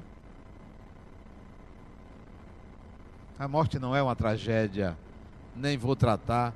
A 3.37 3.47
morte 3.47 3.77
não 3.77 3.95
é 3.95 4.01
uma 4.01 4.15
tragédia, 4.15 4.97
nem 5.55 5.77
vou 5.77 5.95
tratar 5.95 6.51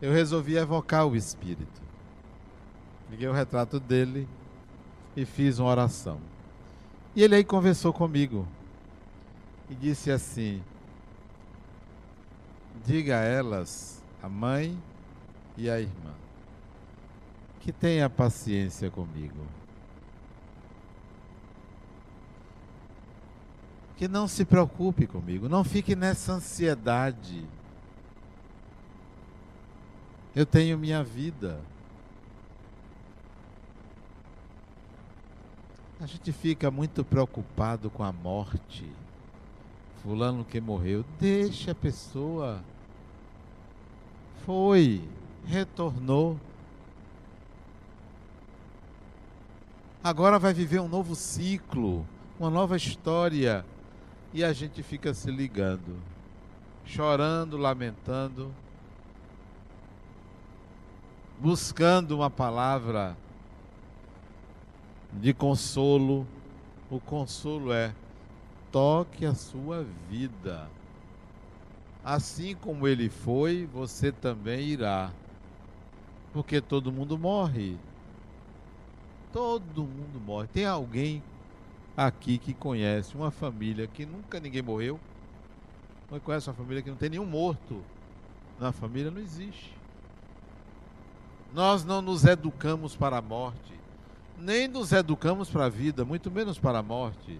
eu 0.00 0.12
resolvi 0.12 0.56
evocar 0.56 1.06
o 1.06 1.16
espírito. 1.16 1.82
Liguei 3.10 3.28
o 3.28 3.32
retrato 3.32 3.80
dele 3.80 4.28
e 5.16 5.24
fiz 5.24 5.58
uma 5.58 5.70
oração. 5.70 6.20
E 7.14 7.22
ele 7.22 7.34
aí 7.34 7.44
conversou 7.44 7.92
comigo 7.92 8.46
e 9.72 9.74
disse 9.74 10.10
assim: 10.10 10.62
Diga 12.84 13.18
a 13.18 13.22
elas, 13.22 14.02
a 14.22 14.28
mãe 14.28 14.78
e 15.56 15.70
a 15.70 15.80
irmã, 15.80 16.14
que 17.60 17.72
tenha 17.72 18.08
paciência 18.10 18.90
comigo. 18.90 19.46
Que 23.96 24.06
não 24.06 24.28
se 24.28 24.44
preocupe 24.44 25.06
comigo, 25.06 25.48
não 25.48 25.64
fique 25.64 25.96
nessa 25.96 26.34
ansiedade. 26.34 27.46
Eu 30.34 30.44
tenho 30.44 30.78
minha 30.78 31.02
vida. 31.02 31.60
A 36.00 36.06
gente 36.06 36.32
fica 36.32 36.70
muito 36.70 37.04
preocupado 37.04 37.88
com 37.88 38.02
a 38.02 38.12
morte. 38.12 38.90
Fulano 40.02 40.44
que 40.44 40.60
morreu, 40.60 41.04
deixa 41.20 41.70
a 41.70 41.74
pessoa. 41.76 42.60
Foi, 44.44 45.00
retornou. 45.46 46.40
Agora 50.02 50.40
vai 50.40 50.52
viver 50.52 50.80
um 50.80 50.88
novo 50.88 51.14
ciclo, 51.14 52.04
uma 52.36 52.50
nova 52.50 52.76
história. 52.76 53.64
E 54.34 54.42
a 54.42 54.52
gente 54.52 54.82
fica 54.82 55.14
se 55.14 55.30
ligando, 55.30 55.96
chorando, 56.84 57.56
lamentando, 57.56 58.52
buscando 61.38 62.16
uma 62.16 62.30
palavra 62.30 63.16
de 65.12 65.32
consolo. 65.32 66.26
O 66.90 66.98
consolo 66.98 67.72
é 67.72 67.94
toque 68.72 69.26
a 69.26 69.34
sua 69.34 69.86
vida. 70.08 70.68
Assim 72.02 72.56
como 72.56 72.88
ele 72.88 73.08
foi, 73.08 73.68
você 73.72 74.10
também 74.10 74.66
irá. 74.66 75.12
Porque 76.32 76.60
todo 76.60 76.90
mundo 76.90 77.18
morre. 77.18 77.76
Todo 79.32 79.82
mundo 79.84 80.18
morre. 80.18 80.48
Tem 80.48 80.64
alguém 80.64 81.22
aqui 81.96 82.38
que 82.38 82.54
conhece 82.54 83.14
uma 83.14 83.30
família 83.30 83.86
que 83.86 84.06
nunca 84.06 84.40
ninguém 84.40 84.62
morreu? 84.62 84.98
Não 86.10 86.18
conhece 86.18 86.48
uma 86.48 86.56
família 86.56 86.82
que 86.82 86.90
não 86.90 86.96
tem 86.96 87.10
nenhum 87.10 87.26
morto? 87.26 87.82
Na 88.58 88.72
família 88.72 89.10
não 89.10 89.20
existe. 89.20 89.76
Nós 91.54 91.84
não 91.84 92.00
nos 92.00 92.24
educamos 92.24 92.96
para 92.96 93.18
a 93.18 93.22
morte, 93.22 93.78
nem 94.38 94.66
nos 94.66 94.90
educamos 94.90 95.50
para 95.50 95.66
a 95.66 95.68
vida, 95.68 96.02
muito 96.02 96.30
menos 96.30 96.58
para 96.58 96.78
a 96.78 96.82
morte. 96.82 97.38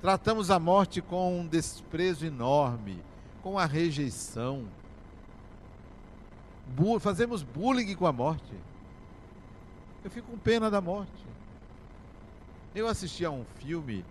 Tratamos 0.00 0.50
a 0.50 0.58
morte 0.58 1.00
com 1.00 1.40
um 1.40 1.46
desprezo 1.46 2.26
enorme, 2.26 3.02
com 3.42 3.58
a 3.58 3.64
rejeição. 3.64 4.66
Bu 6.66 6.98
fazemos 6.98 7.42
bullying 7.42 7.94
com 7.94 8.06
a 8.06 8.12
morte. 8.12 8.54
Eu 10.04 10.10
fico 10.10 10.30
com 10.30 10.38
pena 10.38 10.70
da 10.70 10.80
morte. 10.80 11.26
Eu 12.74 12.86
assisti 12.86 13.24
a 13.24 13.30
um 13.30 13.44
filme 13.56 14.04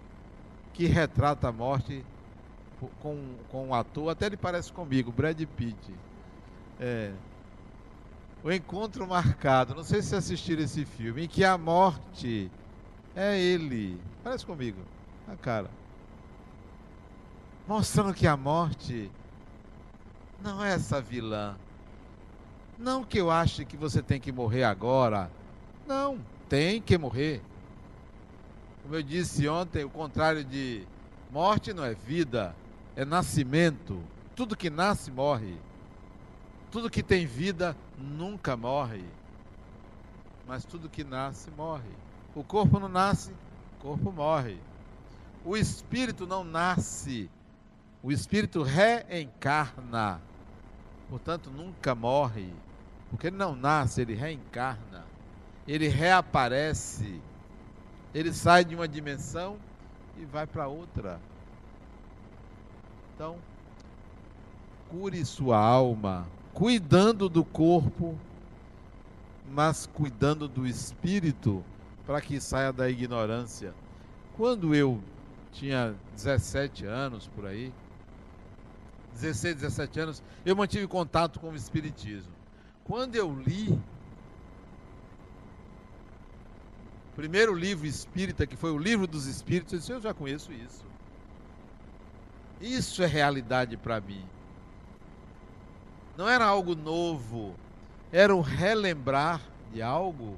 que 0.74 0.86
retrata 0.86 1.48
a 1.48 1.52
morte 1.52 2.04
com, 3.02 3.36
com 3.50 3.68
um 3.68 3.74
ator, 3.74 4.10
até 4.10 4.26
ele 4.26 4.38
parece 4.38 4.72
comigo, 4.74 5.12
Brad 5.12 5.42
Pitt. 5.56 5.94
É, 6.80 7.14
o 8.44 8.52
Encontro 8.52 9.08
Marcado, 9.08 9.74
não 9.74 9.84
sei 9.84 10.02
se 10.02 10.16
assistiram 10.16 10.64
esse 10.64 10.86
filme, 10.86 11.24
em 11.24 11.28
que 11.28 11.44
a 11.44 11.58
morte 11.58 12.52
é 13.16 13.40
ele. 13.40 14.00
Parece 14.24 14.46
comigo, 14.46 14.80
a 15.28 15.36
cara. 15.36 15.70
Mostrando 17.68 18.14
que 18.14 18.28
a 18.28 18.38
morte 18.38 19.10
não 20.42 20.64
é 20.64 20.74
essa 20.74 21.02
vilã. 21.02 21.56
Não 22.78 23.04
que 23.04 23.20
eu 23.20 23.32
ache 23.32 23.66
que 23.66 23.78
você 23.78 24.02
tem 24.02 24.20
que 24.20 24.32
morrer 24.32 24.64
agora. 24.64 25.32
Não, 25.88 26.20
tem 26.48 26.82
que 26.82 26.98
morrer. 26.98 27.42
Como 28.84 28.96
eu 28.96 29.02
disse 29.02 29.48
ontem, 29.48 29.84
o 29.84 29.90
contrário 29.90 30.44
de 30.44 30.86
morte 31.32 31.74
não 31.74 31.84
é 31.84 31.94
vida, 31.94 32.56
é 32.96 33.04
nascimento. 33.04 34.00
Tudo 34.36 34.56
que 34.56 34.70
nasce 34.70 35.10
morre. 35.10 35.58
Tudo 36.70 36.90
que 36.90 37.02
tem 37.02 37.26
vida 37.26 37.76
nunca 37.98 38.56
morre. 38.56 39.04
Mas 40.48 40.66
tudo 40.66 40.90
que 40.90 41.04
nasce 41.04 41.50
morre. 41.52 41.90
O 42.36 42.44
corpo 42.44 42.80
não 42.80 42.90
nasce, 42.90 43.32
o 43.32 43.82
corpo 43.82 44.12
morre. 44.12 44.60
O 45.46 45.56
espírito 45.56 46.26
não 46.26 46.44
nasce, 46.44 47.30
o 48.02 48.12
espírito 48.12 48.64
reencarna. 48.64 50.20
Portanto, 51.08 51.52
nunca 51.52 51.94
morre. 51.94 52.52
Porque 53.12 53.28
ele 53.28 53.38
não 53.38 53.56
nasce, 53.56 54.02
ele 54.02 54.16
reencarna. 54.16 55.06
Ele 55.68 55.88
reaparece. 55.88 57.22
Ele 58.12 58.34
sai 58.34 58.66
de 58.66 58.74
uma 58.74 58.88
dimensão 58.88 59.58
e 60.18 60.26
vai 60.26 60.48
para 60.48 60.68
outra. 60.68 61.22
Então, 63.14 63.38
cure 64.90 65.24
sua 65.24 65.60
alma, 65.60 66.28
cuidando 66.54 67.30
do 67.30 67.46
corpo, 67.46 68.18
mas 69.50 69.86
cuidando 69.86 70.48
do 70.48 70.66
espírito 70.66 71.64
para 72.06 72.20
que 72.20 72.40
saia 72.40 72.74
da 72.74 72.90
ignorância. 72.90 73.74
Quando 74.36 74.74
eu 74.74 75.00
tinha 75.56 75.96
17 76.14 76.86
anos 76.86 77.28
por 77.28 77.46
aí, 77.46 77.74
16, 79.14 79.56
17 79.56 80.00
anos, 80.00 80.24
eu 80.46 80.56
mantive 80.56 80.86
contato 80.88 81.40
com 81.40 81.50
o 81.50 81.56
Espiritismo. 81.56 82.34
Quando 82.84 83.16
eu 83.16 83.34
li 83.34 83.72
o 87.12 87.16
primeiro 87.16 87.54
livro 87.56 87.88
espírita, 87.88 88.46
que 88.46 88.58
foi 88.58 88.72
o 88.72 88.78
Livro 88.78 89.08
dos 89.08 89.26
Espíritos, 89.26 89.72
eu 89.72 89.80
disse: 89.80 89.92
Eu 89.94 90.02
já 90.02 90.14
conheço 90.14 90.52
isso. 90.52 90.86
Isso 92.60 93.02
é 93.02 93.06
realidade 93.06 93.78
para 93.78 94.02
mim. 94.02 94.24
Não 96.18 96.30
era 96.30 96.46
algo 96.46 96.76
novo, 96.76 97.56
era 98.12 98.36
o 98.36 98.42
relembrar 98.42 99.42
de 99.74 99.82
algo 99.82 100.38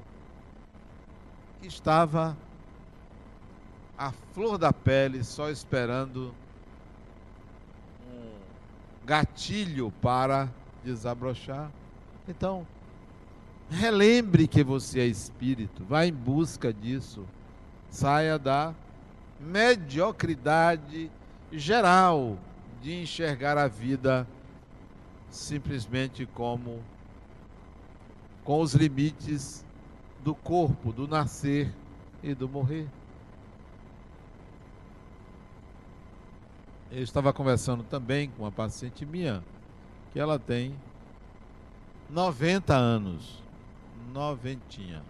que 1.59 1.68
estava 1.68 2.38
à 3.98 4.12
flor 4.34 4.58
da 4.58 4.72
pele, 4.72 5.24
só 5.24 5.50
esperando 5.50 6.34
um 8.08 9.06
gatilho 9.06 9.91
para 10.02 10.50
desabrochar. 10.84 11.72
Então, 12.28 12.68
relembre 13.70 14.48
que 14.48 14.64
você 14.64 15.00
é 15.00 15.06
espírito, 15.06 15.84
vá 15.84 16.06
em 16.06 16.14
busca 16.14 16.72
disso. 16.72 17.26
Saia 17.89 18.38
da 18.38 18.76
mediocridade 19.39 21.10
geral 21.52 22.38
de 22.82 23.02
enxergar 23.02 23.58
a 23.58 23.68
vida 23.68 24.28
simplesmente 25.30 26.26
como 26.26 26.82
com 28.43 28.62
os 28.62 28.74
limites 28.74 29.66
do 30.24 30.34
corpo, 30.34 30.91
do 30.91 31.08
nascer 31.08 31.74
e 32.24 32.34
do 32.34 32.48
morrer. 32.48 32.88
Eu 36.92 37.04
estava 37.04 37.34
conversando 37.34 37.84
também 37.84 38.30
com 38.30 38.44
uma 38.44 38.52
paciente 38.52 39.06
minha, 39.06 39.44
que 40.12 40.20
ela 40.20 40.40
tem 40.40 40.74
90 42.10 42.74
anos, 42.74 43.44
noventinha, 44.14 45.04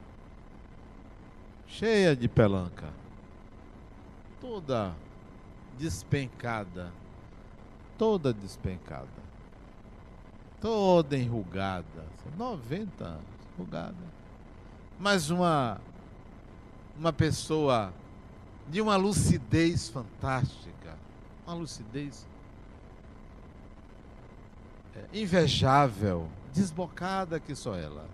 cheia 1.68 2.16
de 2.16 2.28
pelanca, 2.28 2.92
toda 4.42 4.96
despencada, 5.78 6.92
toda 7.98 8.34
despencada, 8.34 9.08
toda 10.60 11.16
enrugada, 11.16 12.06
90 12.36 13.06
anos, 13.06 13.24
enrugada. 13.56 14.18
Mas 15.00 15.30
uma 15.30 15.80
uma 16.98 17.14
pessoa 17.14 17.94
de 18.68 18.82
uma 18.82 18.96
lucidez 18.96 19.88
fantástica, 19.88 20.98
uma 21.48 21.56
lucidez 21.56 22.28
é, 24.93 25.18
invejável, 25.18 26.28
desbocada 26.54 27.39
que 27.39 27.56
só 27.56 27.76
ela. 27.76 28.06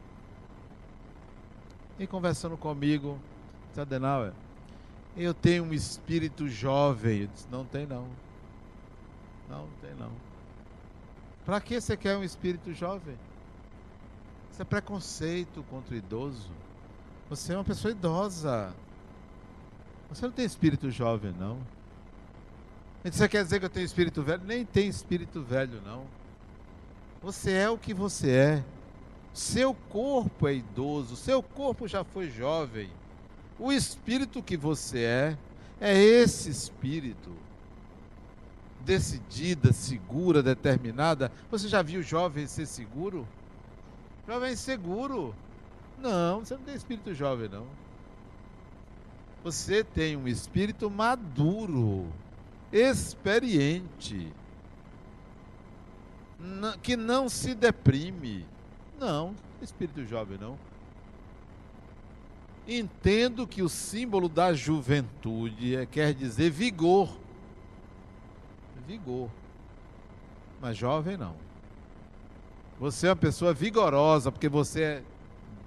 E 1.98 2.06
conversando 2.06 2.56
comigo, 2.56 3.20
Adenauer, 3.76 4.34
eu 5.18 5.34
tenho 5.34 5.64
um 5.64 5.74
espírito 5.74 6.48
jovem. 6.48 7.22
Eu 7.22 7.28
disse, 7.28 7.48
não 7.50 7.66
tem 7.66 7.88
não. 7.88 8.08
Não, 9.50 9.62
não 9.62 9.74
tem 9.82 9.94
não. 9.96 10.12
Para 11.46 11.60
que 11.60 11.80
você 11.80 11.98
quer 11.98 12.16
um 12.16 12.24
espírito 12.24 12.72
jovem? 12.74 13.18
Isso 14.52 14.62
é 14.62 14.66
preconceito 14.66 15.64
contra 15.70 15.96
o 15.96 15.98
idoso. 15.98 16.52
Você 17.30 17.54
é 17.54 17.58
uma 17.58 17.64
pessoa 17.64 17.92
idosa. 17.92 18.74
Você 20.10 20.26
não 20.26 20.32
tem 20.32 20.46
espírito 20.46 20.92
jovem, 20.92 21.34
não. 21.34 21.60
Você 23.04 23.28
quer 23.28 23.44
dizer 23.44 23.60
que 23.60 23.66
eu 23.66 23.70
tenho 23.70 23.86
espírito 23.86 24.24
velho? 24.24 24.42
Nem 24.46 24.66
tem 24.66 24.88
espírito 24.88 25.42
velho, 25.42 25.82
não. 25.86 26.06
Você 27.22 27.52
é 27.52 27.70
o 27.70 27.78
que 27.78 27.94
você 27.94 28.32
é. 28.32 28.64
Seu 29.34 29.74
corpo 29.74 30.48
é 30.48 30.54
idoso, 30.54 31.16
seu 31.16 31.42
corpo 31.42 31.88
já 31.88 32.04
foi 32.04 32.30
jovem. 32.30 32.90
O 33.60 33.72
espírito 33.72 34.44
que 34.44 34.56
você 34.56 35.00
é, 35.00 35.38
é 35.82 35.98
esse 35.98 36.50
espírito. 36.50 37.32
Decidida, 38.82 39.74
segura, 39.74 40.44
determinada. 40.44 41.32
Você 41.50 41.68
já 41.68 41.82
viu 41.82 42.02
jovem 42.02 42.46
ser 42.48 42.66
seguro? 42.66 43.28
Jovem 44.28 44.56
seguro. 44.56 45.36
Não, 45.98 46.40
você 46.40 46.56
não 46.56 46.64
tem 46.64 46.76
espírito 46.76 47.14
jovem, 47.14 47.50
não. 47.50 47.66
Você 49.44 49.84
tem 49.84 50.16
um 50.16 50.28
espírito 50.28 50.90
maduro, 50.90 52.08
experiente, 52.74 54.34
que 56.82 56.98
não 56.98 57.30
se 57.30 57.54
deprime. 57.54 58.46
Não, 59.00 59.36
espírito 59.62 60.04
jovem, 60.04 60.38
não. 60.40 60.58
Entendo 62.68 63.46
que 63.46 63.62
o 63.62 63.70
símbolo 63.70 64.28
da 64.28 64.54
juventude 64.54 65.76
é, 65.76 65.86
quer 65.86 66.14
dizer 66.14 66.50
vigor. 66.50 67.16
Vigor. 68.88 69.30
Mas 70.60 70.78
jovem 70.78 71.16
não. 71.16 71.36
Você 72.80 73.08
é 73.08 73.10
uma 73.10 73.16
pessoa 73.16 73.54
vigorosa, 73.54 74.32
porque 74.32 74.50
você 74.50 74.82
é 74.82 75.04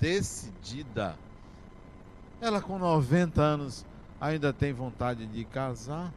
decidida. 0.01 1.17
Ela 2.41 2.61
com 2.61 2.79
90 2.79 3.41
anos 3.41 3.87
ainda 4.21 4.53
tem 4.53 4.73
vontade 4.73 5.27
de 5.27 5.45
casar. 5.45 6.13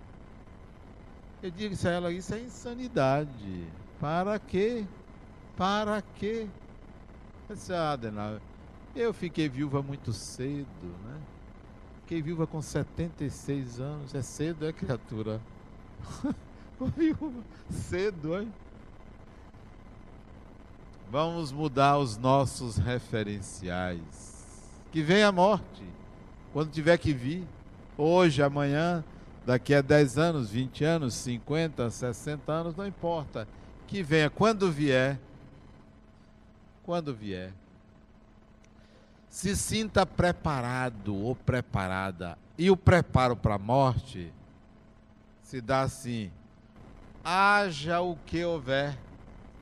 Eu 1.42 1.50
digo 1.50 1.76
a 1.88 1.90
ela, 1.90 2.12
isso 2.12 2.34
é 2.34 2.40
insanidade. 2.42 3.68
Para 4.00 4.38
quê? 4.38 4.86
Para 5.56 6.02
quê? 6.02 6.48
Eu 7.48 7.56
disse, 7.56 7.74
ah, 7.74 7.92
Adenauer, 7.94 8.42
eu 8.94 9.14
fiquei 9.14 9.48
viúva 9.48 9.82
muito 9.82 10.12
cedo, 10.12 10.68
né? 11.06 11.18
Fiquei 12.02 12.22
viúva 12.22 12.46
com 12.46 12.62
76 12.62 13.80
anos. 13.80 14.14
É 14.14 14.22
cedo, 14.22 14.66
é 14.66 14.74
criatura? 14.74 15.40
viúva 16.98 17.42
cedo, 17.70 18.38
hein? 18.38 18.52
Vamos 21.10 21.52
mudar 21.54 21.98
os 22.00 22.18
nossos 22.18 22.78
referenciais. 22.78 24.30
Que 24.92 25.02
venha 25.02 25.30
a 25.30 25.32
morte, 25.32 25.84
quando 26.52 26.70
tiver 26.70 26.98
que 26.98 27.14
vir, 27.14 27.48
hoje, 27.98 28.44
amanhã, 28.44 29.04
daqui 29.46 29.74
a 29.74 29.82
10 29.82 30.18
anos, 30.18 30.50
20 30.50 30.84
anos, 30.84 31.14
50, 31.16 31.90
60 31.90 32.52
anos, 32.52 32.76
não 32.76 32.86
importa. 32.86 33.48
Que 33.88 34.04
venha 34.04 34.30
quando 34.30 34.72
vier. 34.72 35.20
Quando 36.84 37.14
vier. 37.14 37.54
se 39.30 39.56
sinta 39.56 40.06
preparado 40.06 41.16
ou 41.16 41.36
preparada. 41.36 42.38
E 42.58 42.70
o 42.70 42.76
preparo 42.76 43.36
para 43.36 43.56
a 43.56 43.60
morte 43.60 44.34
se 45.42 45.62
dá 45.62 45.82
assim: 45.82 46.32
haja 47.24 48.02
o 48.02 48.16
que 48.26 48.44
houver, 48.44 48.98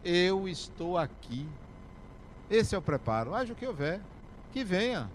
eu 0.03 0.47
estou 0.47 0.97
aqui. 0.97 1.47
Esse 2.49 2.75
é 2.75 2.77
o 2.77 2.81
preparo, 2.81 3.35
haja 3.35 3.53
o 3.53 3.55
que 3.55 3.67
houver, 3.67 4.01
que 4.51 4.63
venha. 4.63 5.09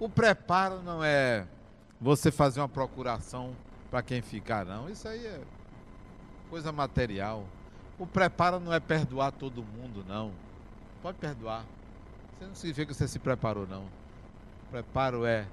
O 0.00 0.08
preparo 0.08 0.82
não 0.82 1.02
é 1.04 1.46
você 2.00 2.30
fazer 2.30 2.60
uma 2.60 2.68
procuração 2.68 3.54
para 3.90 4.02
quem 4.02 4.22
ficar, 4.22 4.64
não. 4.64 4.88
Isso 4.88 5.08
aí 5.08 5.26
é 5.26 5.40
coisa 6.50 6.72
material. 6.72 7.46
O 7.98 8.06
preparo 8.06 8.60
não 8.60 8.72
é 8.72 8.80
perdoar 8.80 9.32
todo 9.32 9.62
mundo, 9.62 10.04
não. 10.06 10.32
Pode 11.02 11.18
perdoar. 11.18 11.64
Você 12.38 12.46
não 12.46 12.54
significa 12.54 12.86
que 12.86 12.94
você 12.94 13.08
se 13.08 13.18
preparou, 13.18 13.66
não. 13.66 13.82
O 13.82 14.70
preparo 14.70 15.24
é 15.24 15.46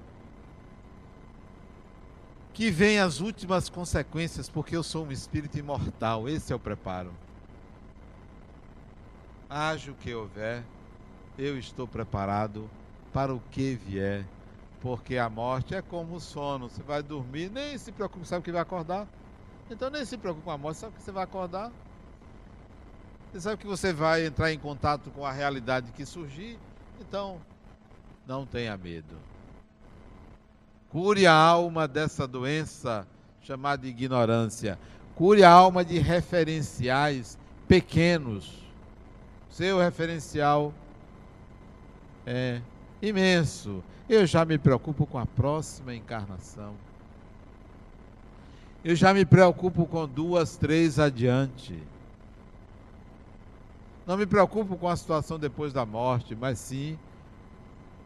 que 2.52 2.70
vem 2.70 2.98
as 2.98 3.20
últimas 3.20 3.68
consequências, 3.68 4.48
porque 4.48 4.76
eu 4.76 4.82
sou 4.82 5.04
um 5.04 5.12
espírito 5.12 5.58
imortal. 5.58 6.28
Esse 6.28 6.52
é 6.52 6.56
o 6.56 6.58
preparo. 6.58 7.12
Haja 9.48 9.90
o 9.90 9.94
que 9.94 10.14
houver, 10.14 10.64
eu 11.36 11.58
estou 11.58 11.86
preparado 11.86 12.68
para 13.12 13.34
o 13.34 13.40
que 13.50 13.74
vier, 13.74 14.24
porque 14.80 15.16
a 15.16 15.28
morte 15.28 15.74
é 15.74 15.82
como 15.82 16.16
o 16.16 16.20
sono. 16.20 16.68
Você 16.68 16.82
vai 16.82 17.02
dormir, 17.02 17.50
nem 17.50 17.76
se 17.78 17.92
preocupe, 17.92 18.26
sabe 18.26 18.44
que 18.44 18.52
vai 18.52 18.62
acordar. 18.62 19.06
Então 19.70 19.90
nem 19.90 20.04
se 20.04 20.16
preocupe 20.16 20.44
com 20.44 20.50
a 20.50 20.58
morte, 20.58 20.78
sabe 20.78 20.94
que 20.94 21.02
você 21.02 21.12
vai 21.12 21.24
acordar. 21.24 21.72
Você 23.32 23.40
sabe 23.40 23.56
que 23.56 23.66
você 23.66 23.92
vai 23.92 24.24
entrar 24.24 24.52
em 24.52 24.58
contato 24.58 25.10
com 25.10 25.24
a 25.24 25.32
realidade 25.32 25.92
que 25.92 26.06
surgir. 26.06 26.58
Então, 27.00 27.40
não 28.26 28.46
tenha 28.46 28.76
medo. 28.76 29.16
Cure 30.90 31.26
a 31.26 31.34
alma 31.34 31.86
dessa 31.86 32.26
doença 32.26 33.06
chamada 33.42 33.86
ignorância. 33.86 34.78
Cure 35.14 35.44
a 35.44 35.50
alma 35.50 35.84
de 35.84 35.98
referenciais 35.98 37.38
pequenos. 37.68 38.64
Seu 39.50 39.78
referencial 39.78 40.72
é 42.26 42.60
imenso. 43.02 43.82
Eu 44.08 44.24
já 44.24 44.44
me 44.44 44.56
preocupo 44.56 45.04
com 45.04 45.18
a 45.18 45.26
próxima 45.26 45.94
encarnação. 45.94 46.74
Eu 48.84 48.94
já 48.94 49.12
me 49.12 49.24
preocupo 49.24 49.84
com 49.84 50.06
duas, 50.06 50.56
três 50.56 51.00
adiante. 51.00 51.76
Não 54.06 54.16
me 54.16 54.24
preocupo 54.24 54.76
com 54.76 54.86
a 54.86 54.94
situação 54.94 55.40
depois 55.40 55.72
da 55.72 55.84
morte, 55.84 56.36
mas 56.36 56.60
sim 56.60 56.96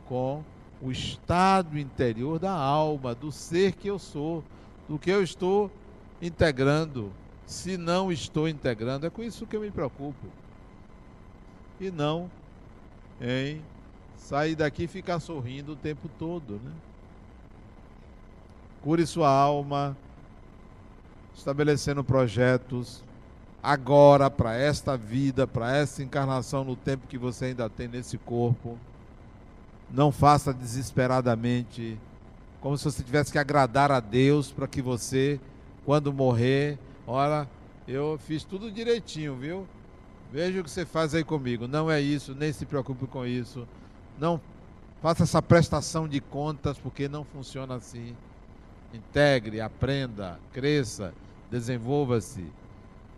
com 0.07 0.43
o 0.81 0.91
estado 0.91 1.79
interior 1.79 2.39
da 2.39 2.53
alma, 2.53 3.15
do 3.15 3.31
ser 3.31 3.73
que 3.73 3.89
eu 3.89 3.99
sou, 3.99 4.43
do 4.89 4.99
que 4.99 5.11
eu 5.11 5.23
estou 5.23 5.71
integrando. 6.23 7.13
Se 7.45 7.77
não 7.77 8.11
estou 8.11 8.49
integrando, 8.49 9.07
é 9.07 9.11
com 9.11 9.23
isso 9.23 9.47
que 9.47 9.55
eu 9.55 9.61
me 9.61 9.71
preocupo. 9.71 10.27
E 11.79 11.91
não 11.91 12.31
em 13.21 13.61
sair 14.21 14.55
daqui 14.55 14.85
e 14.85 14.89
ficar 14.89 15.19
sorrindo 15.19 15.73
o 15.73 15.77
tempo 15.77 16.09
todo, 16.19 16.61
né? 16.63 16.71
Cure 18.83 19.05
sua 19.07 19.29
alma, 19.29 19.97
estabelecendo 21.35 22.05
projetos 22.05 23.03
agora 23.63 24.31
para 24.31 24.55
esta 24.55 24.97
vida, 24.97 25.47
para 25.47 25.77
essa 25.77 26.03
encarnação 26.03 26.65
no 26.65 26.77
tempo 26.77 27.07
que 27.07 27.19
você 27.19 27.47
ainda 27.47 27.69
tem 27.69 27.89
nesse 27.89 28.17
corpo. 28.19 28.79
Não 29.91 30.13
faça 30.13 30.55
desesperadamente, 30.55 31.99
como 32.61 32.79
se 32.79 32.85
você 32.85 33.03
tivesse 33.03 33.33
que 33.33 33.39
agradar 33.39 33.91
a 33.91 34.01
Deus 34.01 34.53
para 34.53 34.69
que 34.69 34.81
você, 34.81 35.41
quando 35.85 36.13
morrer, 36.13 36.79
ora, 37.07 37.49
eu 37.89 38.19
fiz 38.19 38.45
tudo 38.45 38.71
direitinho, 38.71 39.35
viu? 39.35 39.67
Veja 40.33 40.61
o 40.61 40.65
que 40.65 40.71
você 40.71 40.87
faz 40.87 41.15
aí 41.15 41.25
comigo. 41.25 41.67
Não 41.67 41.91
é 41.91 42.01
isso, 42.01 42.35
nem 42.35 42.53
se 42.53 42.65
preocupe 42.65 43.07
com 43.07 43.27
isso. 43.27 43.67
Não 44.21 44.41
faça 45.03 45.25
essa 45.25 45.43
prestação 45.43 46.07
de 46.07 46.21
contas, 46.21 46.79
porque 46.79 47.09
não 47.09 47.25
funciona 47.25 47.75
assim. 47.75 48.15
Integre, 48.95 49.61
aprenda, 49.61 50.39
cresça, 50.53 51.13
desenvolva-se 51.51 52.47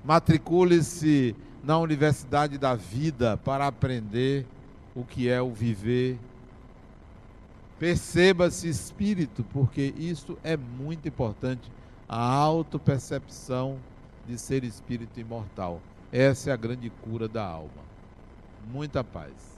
Matricule-se 0.04 1.36
na 1.62 1.78
Universidade 1.78 2.58
da 2.58 2.74
Vida 2.74 3.36
para 3.36 3.68
aprender 3.68 4.44
o 4.96 5.04
que 5.04 5.28
é 5.28 5.40
o 5.40 5.52
viver. 5.52 6.18
Perceba-se 7.78 8.68
espírito, 8.68 9.44
porque 9.52 9.94
isso 9.96 10.36
é 10.42 10.56
muito 10.56 11.06
importante. 11.06 11.70
A 12.08 12.20
autopercepção 12.20 13.78
de 14.26 14.36
ser 14.36 14.64
espírito 14.64 15.20
imortal. 15.20 15.80
Essa 16.10 16.50
é 16.50 16.52
a 16.52 16.56
grande 16.56 16.90
cura 16.90 17.28
da 17.28 17.46
alma. 17.46 17.70
Muita 18.70 19.04
paz. 19.04 19.51